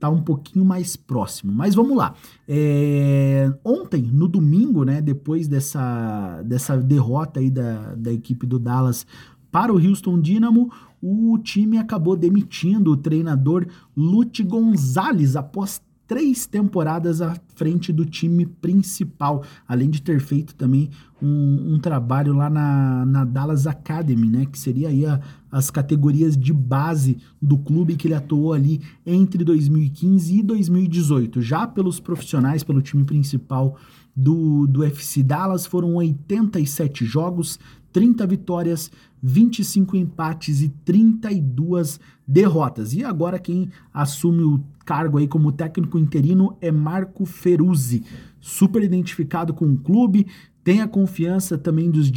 tá 0.02 0.10
um 0.10 0.20
pouquinho 0.20 0.64
mais 0.64 0.96
próximo. 0.96 1.52
Mas 1.52 1.76
vamos 1.76 1.96
lá. 1.96 2.14
É, 2.48 3.52
ontem, 3.64 4.02
no 4.02 4.26
domingo, 4.26 4.82
né, 4.82 5.00
depois 5.00 5.46
dessa, 5.46 6.42
dessa 6.42 6.76
derrota 6.76 7.38
aí 7.38 7.48
da, 7.48 7.94
da 7.94 8.12
equipe 8.12 8.44
do 8.44 8.58
Dallas 8.58 9.06
para 9.52 9.72
o 9.72 9.76
Houston 9.76 10.18
Dynamo, 10.18 10.72
o 11.00 11.38
time 11.38 11.78
acabou 11.78 12.16
demitindo 12.16 12.90
o 12.90 12.96
treinador 12.96 13.66
Lute 13.96 14.42
Gonzalez 14.42 15.36
após 15.36 15.82
três 16.06 16.46
temporadas 16.46 17.22
à 17.22 17.34
frente 17.54 17.92
do 17.92 18.04
time 18.04 18.44
principal, 18.44 19.42
além 19.66 19.88
de 19.88 20.02
ter 20.02 20.20
feito 20.20 20.54
também 20.54 20.90
um, 21.22 21.74
um 21.74 21.78
trabalho 21.78 22.34
lá 22.34 22.50
na, 22.50 23.06
na, 23.06 23.24
Dallas 23.24 23.66
Academy, 23.66 24.28
né, 24.28 24.46
que 24.46 24.58
seria 24.58 24.88
aí 24.88 25.06
a, 25.06 25.20
as 25.50 25.70
categorias 25.70 26.36
de 26.36 26.52
base 26.52 27.16
do 27.40 27.56
clube 27.56 27.96
que 27.96 28.08
ele 28.08 28.14
atuou 28.14 28.52
ali 28.52 28.82
entre 29.06 29.42
2015 29.42 30.38
e 30.38 30.42
2018. 30.42 31.40
Já 31.40 31.66
pelos 31.66 31.98
profissionais, 32.00 32.62
pelo 32.62 32.82
time 32.82 33.04
principal 33.04 33.76
do, 34.14 34.66
do 34.66 34.84
FC 34.84 35.22
Dallas, 35.22 35.64
foram 35.64 35.94
87 35.94 37.06
jogos, 37.06 37.58
30 37.92 38.26
vitórias, 38.26 38.90
25 39.22 39.96
empates 39.96 40.60
e 40.62 40.68
32 40.68 42.00
derrotas. 42.26 42.92
E 42.92 43.04
agora 43.04 43.38
quem 43.38 43.68
assume 43.94 44.42
o 44.42 44.60
cargo 44.84 45.18
aí 45.18 45.28
como 45.28 45.52
técnico 45.52 45.98
interino 45.98 46.56
é 46.60 46.72
Marco 46.72 47.24
Feruzzi, 47.24 48.02
super 48.40 48.82
identificado 48.82 49.54
com 49.54 49.66
o 49.66 49.78
clube, 49.78 50.26
tem 50.64 50.80
a 50.80 50.88
confiança 50.88 51.56
também 51.56 51.90
dos, 51.90 52.10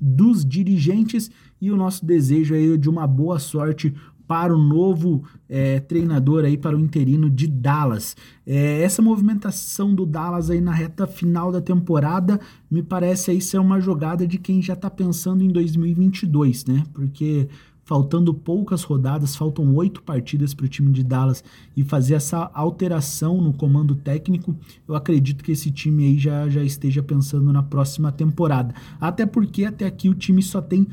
dos 0.00 0.44
dirigentes 0.44 1.30
e 1.60 1.70
o 1.70 1.76
nosso 1.76 2.04
desejo 2.04 2.54
aí 2.54 2.76
de 2.76 2.88
uma 2.88 3.06
boa 3.06 3.38
sorte 3.38 3.94
para 4.26 4.54
o 4.54 4.58
novo 4.58 5.22
é, 5.48 5.80
treinador 5.80 6.44
aí 6.44 6.56
para 6.56 6.76
o 6.76 6.80
interino 6.80 7.30
de 7.30 7.46
Dallas. 7.46 8.16
É, 8.46 8.82
essa 8.82 9.00
movimentação 9.00 9.94
do 9.94 10.04
Dallas 10.04 10.50
aí 10.50 10.60
na 10.60 10.72
reta 10.72 11.06
final 11.06 11.52
da 11.52 11.60
temporada 11.60 12.40
me 12.70 12.82
parece 12.82 13.30
aí 13.30 13.40
ser 13.40 13.58
uma 13.58 13.80
jogada 13.80 14.26
de 14.26 14.38
quem 14.38 14.60
já 14.60 14.74
está 14.74 14.90
pensando 14.90 15.42
em 15.42 15.48
2022, 15.48 16.64
né? 16.66 16.82
Porque 16.92 17.48
faltando 17.86 18.34
poucas 18.34 18.82
rodadas, 18.82 19.36
faltam 19.36 19.72
oito 19.76 20.02
partidas 20.02 20.52
para 20.52 20.66
o 20.66 20.68
time 20.68 20.90
de 20.90 21.04
Dallas 21.04 21.42
e 21.76 21.84
fazer 21.84 22.14
essa 22.14 22.50
alteração 22.52 23.40
no 23.40 23.52
comando 23.52 23.94
técnico, 23.94 24.56
eu 24.88 24.96
acredito 24.96 25.44
que 25.44 25.52
esse 25.52 25.70
time 25.70 26.04
aí 26.04 26.18
já, 26.18 26.48
já 26.48 26.64
esteja 26.64 27.00
pensando 27.00 27.52
na 27.52 27.62
próxima 27.62 28.10
temporada. 28.10 28.74
Até 29.00 29.24
porque 29.24 29.64
até 29.64 29.86
aqui 29.86 30.08
o 30.08 30.14
time 30.14 30.42
só 30.42 30.60
tem 30.60 30.88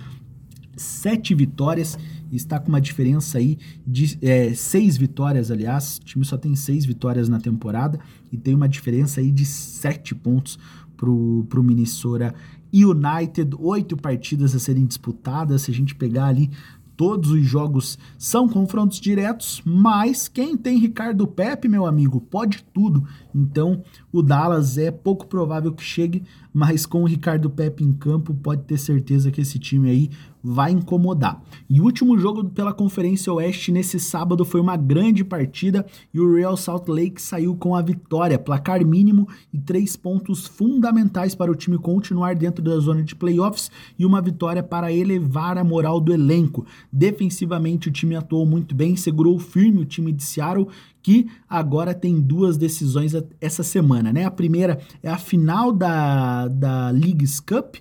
sete 0.78 1.34
vitórias 1.34 1.98
está 2.36 2.60
com 2.60 2.70
uma 2.70 2.82
diferença 2.82 3.38
aí 3.38 3.58
de 3.86 4.18
é, 4.22 4.54
seis 4.54 4.98
vitórias, 4.98 5.52
aliás. 5.52 5.98
O 5.98 6.06
time 6.06 6.26
só 6.26 6.38
tem 6.38 6.56
seis 6.56 6.86
vitórias 6.86 7.30
na 7.30 7.40
temporada 7.40 8.00
e 8.32 8.38
tem 8.38 8.56
uma 8.56 8.68
diferença 8.68 9.22
aí 9.22 9.32
de 9.32 9.46
sete 9.46 10.16
pontos 10.16 10.58
pro, 10.98 11.46
pro 11.50 11.64
Minnesota 11.64 12.34
United. 12.74 13.56
Oito 13.60 13.96
partidas 13.98 14.56
a 14.56 14.60
serem 14.60 14.86
disputadas. 14.86 15.64
Se 15.64 15.72
a 15.72 15.74
gente 15.74 15.96
pegar 15.96 16.26
ali 16.26 16.50
todos 16.96 17.32
os 17.32 17.44
jogos 17.44 17.98
são 18.18 18.48
confrontos 18.48 19.00
diretos, 19.00 19.62
mas 19.66 20.28
quem 20.28 20.56
tem 20.56 20.78
Ricardo 20.78 21.28
Pepe, 21.28 21.68
meu 21.68 21.86
amigo, 21.86 22.22
pode 22.22 22.64
tudo. 22.74 23.06
Então, 23.34 23.84
o 24.12 24.22
Dallas 24.22 24.78
é 24.78 24.92
pouco 24.92 25.28
provável 25.28 25.74
que 25.74 25.84
chegue, 25.84 26.24
mas 26.54 26.86
com 26.86 27.02
o 27.02 27.08
Ricardo 27.08 27.50
Pepe 27.50 27.84
em 27.84 27.92
campo, 27.92 28.34
pode 28.34 28.64
ter 28.64 28.78
certeza 28.78 29.32
que 29.32 29.42
esse 29.42 29.58
time 29.58 29.90
aí 29.90 30.10
vai 30.44 30.72
incomodar. 30.72 31.42
E 31.70 31.80
o 31.80 31.86
último 31.86 32.20
jogo 32.20 32.44
pela 32.50 32.74
Conferência 32.74 33.32
Oeste 33.32 33.72
nesse 33.72 33.98
sábado 33.98 34.44
foi 34.44 34.60
uma 34.60 34.76
grande 34.76 35.24
partida 35.24 35.86
e 36.14 36.20
o 36.20 36.36
Real 36.36 36.58
Salt 36.58 36.90
Lake 36.90 37.22
saiu 37.22 37.56
com 37.56 37.74
a 37.74 37.82
vitória, 37.82 38.38
placar 38.38 38.86
mínimo 38.86 39.28
e 39.54 39.58
três 39.58 39.96
pontos 39.96 40.46
fundamentais 40.46 41.34
para 41.34 41.50
o 41.50 41.56
time 41.56 41.78
continuar 41.78 42.36
dentro 42.36 42.62
da 42.62 42.78
zona 42.78 43.04
de 43.04 43.16
playoffs 43.16 43.72
e 43.98 44.06
uma 44.06 44.22
vitória 44.22 44.62
para 44.62 44.92
elevar 44.92 45.58
a 45.58 45.64
moral 45.64 46.02
do 46.02 46.14
elenco. 46.14 46.66
Defensivamente 46.92 47.88
o 47.88 47.92
time 47.92 48.16
atuou 48.16 48.46
muito 48.46 48.76
bem, 48.76 48.98
segurou 48.98 49.40
firme 49.40 49.80
o 49.80 49.86
time 49.86 50.12
de 50.12 50.24
Seattle 50.24 50.68
que 51.04 51.28
agora 51.50 51.94
tem 51.94 52.20
duas 52.22 52.58
decisões 52.58 53.14
essa 53.42 53.62
semana, 53.62 54.14
né? 54.14 54.24
A 54.24 54.32
primeira 54.32 54.80
é 55.04 55.10
a 55.10 55.18
final 55.18 55.74
da, 55.74 56.43
da 56.48 56.90
Leagues 56.90 57.40
Cup 57.40 57.76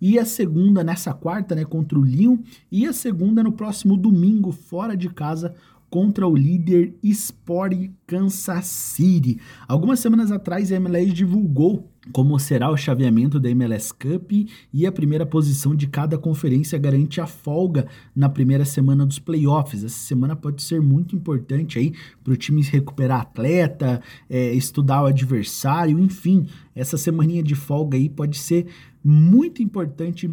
e 0.00 0.18
a 0.18 0.24
segunda 0.24 0.84
nessa 0.84 1.12
quarta, 1.12 1.54
né, 1.54 1.64
contra 1.64 1.98
o 1.98 2.04
Lyon, 2.04 2.38
e 2.70 2.86
a 2.86 2.92
segunda 2.92 3.42
no 3.42 3.52
próximo 3.52 3.96
domingo 3.96 4.52
fora 4.52 4.96
de 4.96 5.08
casa 5.08 5.54
contra 5.90 6.26
o 6.26 6.36
líder 6.36 6.94
Sport 7.02 7.90
Kansas 8.06 8.66
City. 8.66 9.40
Algumas 9.66 10.00
semanas 10.00 10.30
atrás, 10.30 10.70
a 10.70 10.76
MLS 10.76 11.12
divulgou 11.12 11.90
como 12.12 12.38
será 12.38 12.70
o 12.70 12.76
chaveamento 12.76 13.38
da 13.38 13.50
MLS 13.50 13.92
Cup 13.92 14.32
e 14.72 14.86
a 14.86 14.92
primeira 14.92 15.26
posição 15.26 15.74
de 15.74 15.86
cada 15.86 16.18
conferência 16.18 16.78
garante 16.78 17.20
a 17.20 17.26
folga 17.26 17.86
na 18.14 18.28
primeira 18.28 18.64
semana 18.64 19.04
dos 19.04 19.18
playoffs. 19.18 19.84
Essa 19.84 19.98
semana 19.98 20.34
pode 20.34 20.62
ser 20.62 20.80
muito 20.80 21.14
importante 21.14 21.78
aí 21.78 21.92
para 22.22 22.32
o 22.32 22.36
time 22.36 22.62
recuperar 22.62 23.20
atleta, 23.20 24.02
é, 24.28 24.52
estudar 24.52 25.02
o 25.02 25.06
adversário, 25.06 25.98
enfim, 25.98 26.46
essa 26.74 26.96
semaninha 26.96 27.42
de 27.42 27.54
folga 27.54 27.96
aí 27.96 28.08
pode 28.08 28.38
ser 28.38 28.66
muito 29.04 29.62
importante 29.62 30.30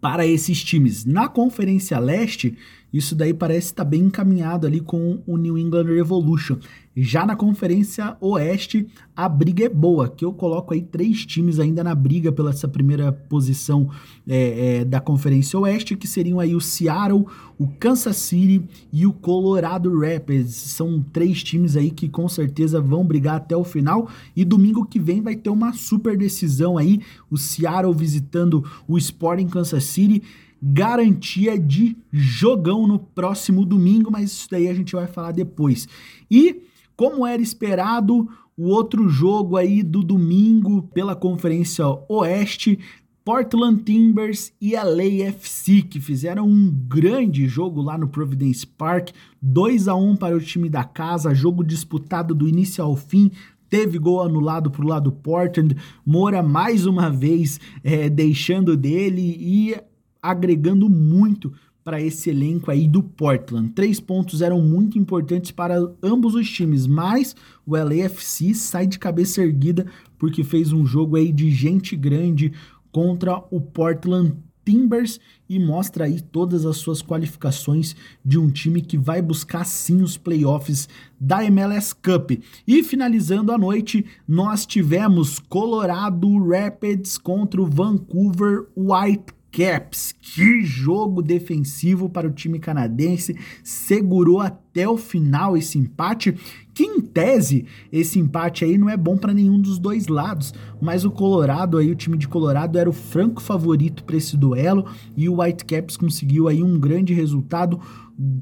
para 0.00 0.26
esses 0.26 0.62
times. 0.62 1.04
Na 1.04 1.28
Conferência 1.28 1.98
Leste, 1.98 2.56
isso 2.92 3.14
daí 3.14 3.32
parece 3.32 3.68
estar 3.68 3.84
bem 3.84 4.02
encaminhado 4.02 4.66
ali 4.66 4.80
com 4.80 5.22
o 5.26 5.36
New 5.36 5.56
England 5.56 5.84
Revolution. 5.84 6.58
Já 6.94 7.24
na 7.24 7.34
Conferência 7.34 8.18
Oeste, 8.20 8.86
a 9.16 9.26
briga 9.26 9.64
é 9.64 9.68
boa, 9.68 10.10
que 10.10 10.22
eu 10.22 10.32
coloco 10.32 10.74
aí 10.74 10.82
três 10.82 11.24
times 11.24 11.58
ainda 11.58 11.82
na 11.82 11.94
briga 11.94 12.30
pela 12.30 12.50
essa 12.50 12.68
primeira 12.68 13.10
posição 13.10 13.88
é, 14.28 14.80
é, 14.80 14.84
da 14.84 15.00
Conferência 15.00 15.58
Oeste, 15.58 15.96
que 15.96 16.06
seriam 16.06 16.38
aí 16.38 16.54
o 16.54 16.60
Seattle, 16.60 17.24
o 17.58 17.66
Kansas 17.66 18.16
City 18.16 18.62
e 18.92 19.06
o 19.06 19.12
Colorado 19.12 19.98
Rapids. 19.98 20.54
São 20.54 21.02
três 21.12 21.42
times 21.42 21.76
aí 21.76 21.90
que 21.90 22.10
com 22.10 22.28
certeza 22.28 22.78
vão 22.78 23.06
brigar 23.06 23.36
até 23.36 23.56
o 23.56 23.64
final. 23.64 24.10
E 24.36 24.44
domingo 24.44 24.84
que 24.84 24.98
vem 24.98 25.22
vai 25.22 25.34
ter 25.34 25.48
uma 25.48 25.72
super 25.72 26.14
decisão 26.14 26.76
aí, 26.76 27.00
o 27.30 27.38
Seattle 27.38 27.94
visitando 27.94 28.62
o 28.86 28.98
Sporting 28.98 29.48
Kansas 29.48 29.84
City 29.84 30.22
garantia 30.62 31.58
de 31.58 31.96
jogão 32.12 32.86
no 32.86 32.98
próximo 32.98 33.64
domingo, 33.66 34.10
mas 34.12 34.30
isso 34.30 34.48
daí 34.48 34.68
a 34.68 34.74
gente 34.74 34.94
vai 34.94 35.08
falar 35.08 35.32
depois. 35.32 35.88
E 36.30 36.62
como 36.96 37.26
era 37.26 37.42
esperado, 37.42 38.28
o 38.56 38.68
outro 38.68 39.08
jogo 39.08 39.56
aí 39.56 39.82
do 39.82 40.04
domingo 40.04 40.82
pela 40.94 41.16
Conferência 41.16 41.84
Oeste, 42.08 42.78
Portland 43.24 43.82
Timbers 43.82 44.52
e 44.60 44.74
LAFC, 44.74 45.82
que 45.82 46.00
fizeram 46.00 46.46
um 46.46 46.70
grande 46.70 47.46
jogo 47.46 47.80
lá 47.80 47.96
no 47.96 48.08
Providence 48.08 48.66
Park, 48.66 49.10
2 49.40 49.88
a 49.88 49.94
1 49.94 50.16
para 50.16 50.36
o 50.36 50.40
time 50.40 50.68
da 50.68 50.84
casa, 50.84 51.34
jogo 51.34 51.64
disputado 51.64 52.34
do 52.34 52.48
início 52.48 52.82
ao 52.82 52.96
fim, 52.96 53.30
teve 53.68 53.98
gol 53.98 54.20
anulado 54.20 54.70
para 54.70 54.84
o 54.84 54.88
lado 54.88 55.10
do 55.10 55.12
Portland, 55.12 55.76
Moura 56.04 56.42
mais 56.42 56.84
uma 56.84 57.08
vez 57.08 57.58
é, 57.82 58.10
deixando 58.10 58.76
dele 58.76 59.36
e 59.40 59.76
agregando 60.22 60.88
muito 60.88 61.52
para 61.84 62.00
esse 62.00 62.30
elenco 62.30 62.70
aí 62.70 62.86
do 62.86 63.02
Portland. 63.02 63.70
Três 63.70 63.98
pontos 63.98 64.40
eram 64.40 64.60
muito 64.60 64.98
importantes 64.98 65.50
para 65.50 65.76
ambos 66.02 66.34
os 66.34 66.48
times, 66.48 66.86
mas 66.86 67.34
o 67.66 67.76
LAFC 67.76 68.54
sai 68.54 68.86
de 68.86 68.98
cabeça 68.98 69.42
erguida 69.42 69.86
porque 70.18 70.44
fez 70.44 70.72
um 70.72 70.86
jogo 70.86 71.16
aí 71.16 71.32
de 71.32 71.50
gente 71.50 71.96
grande 71.96 72.52
contra 72.92 73.42
o 73.50 73.60
Portland 73.60 74.36
Timbers 74.64 75.18
e 75.48 75.58
mostra 75.58 76.04
aí 76.04 76.20
todas 76.20 76.64
as 76.64 76.76
suas 76.76 77.02
qualificações 77.02 77.96
de 78.24 78.38
um 78.38 78.48
time 78.48 78.80
que 78.80 78.96
vai 78.96 79.20
buscar 79.20 79.64
sim 79.64 80.02
os 80.02 80.16
playoffs 80.16 80.88
da 81.18 81.44
MLS 81.44 81.92
Cup. 81.94 82.30
E 82.66 82.84
finalizando 82.84 83.50
a 83.50 83.58
noite, 83.58 84.06
nós 84.26 84.64
tivemos 84.64 85.40
Colorado 85.40 86.28
Rapids 86.48 87.18
contra 87.18 87.60
o 87.60 87.66
Vancouver 87.66 88.68
White 88.76 89.32
Caps, 89.52 90.14
que 90.18 90.64
jogo 90.64 91.20
defensivo 91.20 92.08
para 92.08 92.26
o 92.26 92.32
time 92.32 92.58
canadense, 92.58 93.36
segurou 93.62 94.40
até 94.40 94.88
o 94.88 94.96
final 94.96 95.58
esse 95.58 95.78
empate, 95.78 96.34
que 96.72 96.84
em 96.84 97.02
tese 97.02 97.66
esse 97.92 98.18
empate 98.18 98.64
aí 98.64 98.78
não 98.78 98.88
é 98.88 98.96
bom 98.96 99.14
para 99.14 99.34
nenhum 99.34 99.60
dos 99.60 99.78
dois 99.78 100.08
lados, 100.08 100.54
mas 100.80 101.04
o 101.04 101.10
Colorado 101.10 101.76
aí, 101.76 101.90
o 101.90 101.94
time 101.94 102.16
de 102.16 102.26
Colorado 102.26 102.78
era 102.78 102.88
o 102.88 102.94
franco 102.94 103.42
favorito 103.42 104.04
para 104.04 104.16
esse 104.16 104.38
duelo 104.38 104.86
e 105.14 105.28
o 105.28 105.42
Whitecaps 105.42 105.98
conseguiu 105.98 106.48
aí 106.48 106.62
um 106.62 106.80
grande 106.80 107.12
resultado, 107.12 107.78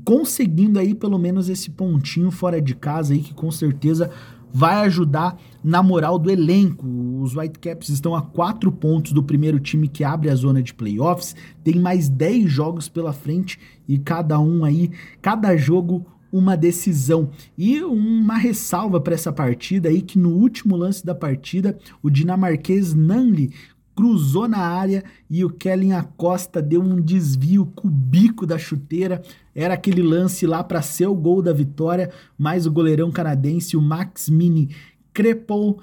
conseguindo 0.05 0.79
aí 0.79 0.95
pelo 0.95 1.19
menos 1.19 1.49
esse 1.49 1.71
pontinho 1.71 2.31
fora 2.31 2.63
de 2.63 2.77
casa 2.77 3.15
aí 3.15 3.21
que 3.21 3.35
com 3.35 3.51
certeza 3.51 4.13
vai 4.53 4.85
ajudar 4.87 5.39
na 5.63 5.83
moral 5.83 6.19
do 6.19 6.31
elenco. 6.31 6.87
Os 7.21 7.37
Whitecaps 7.37 7.89
estão 7.89 8.15
a 8.15 8.23
quatro 8.23 8.71
pontos 8.73 9.13
do 9.13 9.23
primeiro 9.23 9.61
time 9.61 9.89
que 9.89 10.05
abre 10.05 10.31
a 10.31 10.35
zona 10.35 10.63
de 10.63 10.75
playoffs, 10.75 11.35
tem 11.63 11.79
mais 11.79 12.09
10 12.09 12.51
jogos 12.51 12.89
pela 12.89 13.13
frente 13.13 13.59
e 13.89 13.99
cada 13.99 14.39
um 14.39 14.65
aí, 14.65 14.91
cada 15.21 15.57
jogo 15.57 16.07
uma 16.33 16.57
decisão. 16.57 17.31
E 17.59 17.83
uma 17.83 18.37
ressalva 18.37 19.01
para 19.01 19.15
essa 19.15 19.33
partida 19.33 19.89
aí 19.89 20.01
que 20.01 20.19
no 20.19 20.31
último 20.31 20.77
lance 20.77 21.05
da 21.05 21.15
partida, 21.15 21.77
o 22.03 22.09
dinamarquês 22.09 22.95
Nanli 22.95 23.53
cruzou 24.01 24.49
na 24.49 24.61
área 24.61 25.05
e 25.29 25.45
o 25.45 25.51
Kellen 25.51 25.93
Acosta 25.93 26.63
deu 26.63 26.81
um 26.81 26.99
desvio 26.99 27.67
cubico 27.67 28.47
da 28.47 28.57
chuteira. 28.57 29.21
Era 29.55 29.75
aquele 29.75 30.01
lance 30.03 30.47
lá 30.47 30.65
para 30.65 30.81
ser 30.81 31.07
o 31.07 31.15
gol 31.15 31.43
da 31.43 31.53
vitória, 31.53 32.11
mas 32.39 32.65
o 32.65 32.73
goleirão 32.73 33.11
canadense, 33.11 33.77
o 33.77 33.83
Max 33.83 34.31
Mini, 34.31 34.75
crepou 35.13 35.83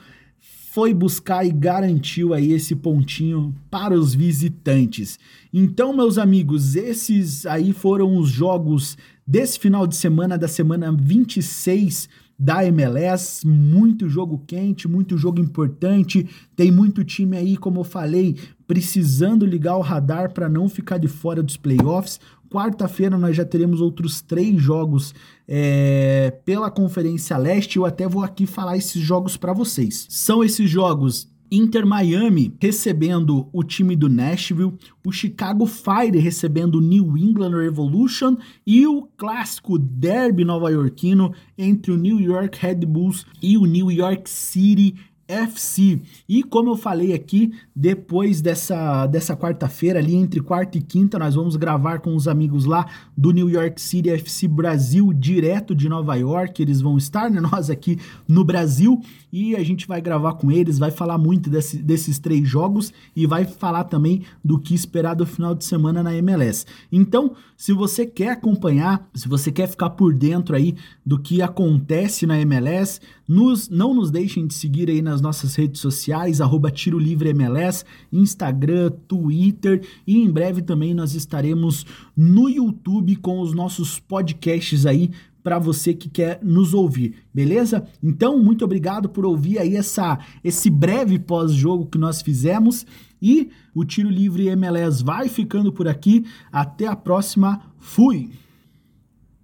foi 0.72 0.96
buscar 0.96 1.46
e 1.46 1.52
garantiu 1.52 2.34
aí 2.34 2.54
esse 2.54 2.76
pontinho 2.76 3.56
para 3.70 3.94
os 3.94 4.16
visitantes. 4.16 5.20
Então, 5.54 5.96
meus 5.96 6.18
amigos, 6.18 6.76
esses 6.76 7.46
aí 7.46 7.72
foram 7.72 8.18
os 8.18 8.30
jogos 8.30 8.98
desse 9.26 9.60
final 9.60 9.86
de 9.86 9.96
semana, 9.96 10.40
da 10.40 10.48
semana 10.48 10.92
26 10.92 12.10
da 12.40 12.64
MLS, 12.66 13.46
muito 13.48 14.08
jogo 14.08 14.44
quente, 14.46 14.88
muito 14.88 15.18
jogo 15.18 15.40
importante. 15.40 16.30
Tem 16.56 16.72
muito 16.72 17.04
time 17.04 17.36
aí, 17.36 17.58
como 17.58 17.80
eu 17.80 17.84
falei, 17.84 18.38
precisando 18.68 19.46
ligar 19.46 19.78
o 19.78 19.82
radar 19.82 20.32
para 20.34 20.48
não 20.48 20.70
ficar 20.70 20.98
de 20.98 21.08
fora 21.08 21.42
dos 21.42 21.58
playoffs. 21.58 22.20
Quarta-feira 22.50 23.18
nós 23.18 23.36
já 23.36 23.44
teremos 23.44 23.82
outros 23.82 24.22
três 24.22 24.62
jogos 24.62 25.14
é, 25.48 26.32
pela 26.46 26.70
Conferência 26.70 27.38
Leste. 27.38 27.78
Eu 27.78 27.86
até 27.86 28.08
vou 28.08 28.24
aqui 28.24 28.46
falar 28.46 28.78
esses 28.78 29.02
jogos 29.02 29.36
para 29.36 29.52
vocês. 29.52 30.06
São 30.10 30.44
esses 30.44 30.70
jogos 30.70 31.28
Inter 31.52 31.86
Miami 31.86 32.54
recebendo 32.60 33.48
o 33.52 33.64
time 33.64 33.96
do 33.96 34.10
Nashville, 34.10 34.74
o 35.06 35.12
Chicago 35.12 35.66
Fire 35.66 36.20
recebendo 36.20 36.76
o 36.76 36.82
New 36.82 37.18
England 37.18 37.58
Revolution 37.58 38.36
e 38.66 38.86
o 38.86 39.08
clássico 39.18 39.78
derby 39.78 40.44
nova-iorquino 40.44 41.34
entre 41.58 41.92
o 41.92 41.98
New 41.98 42.20
York 42.20 42.58
Red 42.60 42.86
Bulls 42.86 43.26
e 43.42 43.58
o 43.58 43.66
New 43.66 43.92
York 43.92 44.30
City 44.30 44.96
FC. 45.28 46.00
E 46.28 46.42
como 46.42 46.70
eu 46.70 46.78
falei 46.78 47.14
aqui, 47.14 47.52
depois 47.76 48.42
dessa, 48.42 49.06
dessa 49.08 49.36
quarta-feira, 49.36 50.00
ali 50.00 50.16
entre 50.16 50.40
quarta 50.40 50.78
e 50.78 50.82
quinta, 50.82 51.20
nós 51.20 51.36
vamos 51.36 51.56
gravar 51.56 52.00
com 52.00 52.16
os 52.16 52.28
amigos 52.28 52.66
lá 52.66 52.86
do 53.16 53.32
New 53.32 53.50
York 53.50 53.80
City 53.82 54.10
FC 54.10 54.48
Brasil, 54.48 55.12
direto 55.14 55.76
de 55.76 55.90
Nova 55.90 56.16
York. 56.16 56.62
Eles 56.62 56.80
vão 56.80 56.98
estar, 56.98 57.30
né? 57.30 57.42
Nós 57.42 57.70
aqui 57.70 58.00
no 58.28 58.44
Brasil. 58.44 59.02
E 59.32 59.56
a 59.56 59.64
gente 59.64 59.88
vai 59.88 60.00
gravar 60.00 60.34
com 60.34 60.52
eles, 60.52 60.80
vai 60.80 60.92
falar 60.92 61.18
muito 61.18 61.50
desse, 61.50 61.78
desses 61.78 62.18
três 62.18 62.48
jogos 62.48 62.94
e 63.16 63.26
vai 63.26 63.46
falar 63.46 63.84
também 63.86 64.24
do 64.44 64.60
que 64.60 64.74
esperar 64.74 65.16
do 65.16 65.26
final 65.26 65.54
de 65.54 65.66
semana 65.66 66.02
na 66.02 66.16
MLS. 66.16 66.66
Então, 66.92 67.36
se 67.56 67.74
você 67.74 68.06
quer 68.06 68.30
acompanhar, 68.30 69.10
se 69.14 69.28
você 69.28 69.52
quer 69.52 69.68
ficar 69.68 69.92
por 69.92 70.14
dentro 70.14 70.56
aí 70.56 70.76
do 71.06 71.20
que 71.20 71.42
acontece 71.42 72.26
na 72.26 72.40
MLS, 72.40 73.02
nos, 73.28 73.68
não 73.68 73.94
nos 73.94 74.10
deixem 74.10 74.48
de 74.48 74.54
seguir 74.54 74.90
aí 74.90 75.02
nas 75.02 75.20
nossas 75.20 75.56
redes 75.56 75.82
sociais, 75.82 76.40
arroba 76.40 76.72
Tiro 76.72 76.98
Livre 76.98 77.30
MLS, 77.30 77.84
Instagram, 78.12 78.92
Twitter 79.08 79.86
e 80.06 80.18
em 80.18 80.32
breve 80.32 80.62
também 80.62 80.94
nós 80.94 81.14
estaremos 81.14 81.86
no 82.16 82.50
YouTube 82.50 83.16
com 83.18 83.42
os 83.42 83.54
nossos 83.54 84.00
podcasts 84.00 84.86
aí 84.86 85.12
para 85.48 85.60
você 85.60 85.94
que 85.94 86.10
quer 86.10 86.42
nos 86.44 86.74
ouvir, 86.74 87.24
beleza? 87.34 87.88
Então, 88.04 88.38
muito 88.38 88.66
obrigado 88.66 89.08
por 89.08 89.26
ouvir 89.26 89.60
aí 89.60 89.78
essa, 89.78 90.20
esse 90.44 90.70
breve 90.70 91.18
pós-jogo 91.18 91.86
que 91.86 91.98
nós 91.98 92.22
fizemos 92.22 92.86
e 93.22 93.50
o 93.74 93.86
Tiro 93.86 94.10
Livre 94.10 94.48
MLS 94.48 95.02
vai 95.02 95.30
ficando 95.30 95.72
por 95.72 95.88
aqui. 95.88 96.26
Até 96.52 96.86
a 96.86 96.98
próxima. 96.98 97.62
Fui! 97.80 98.30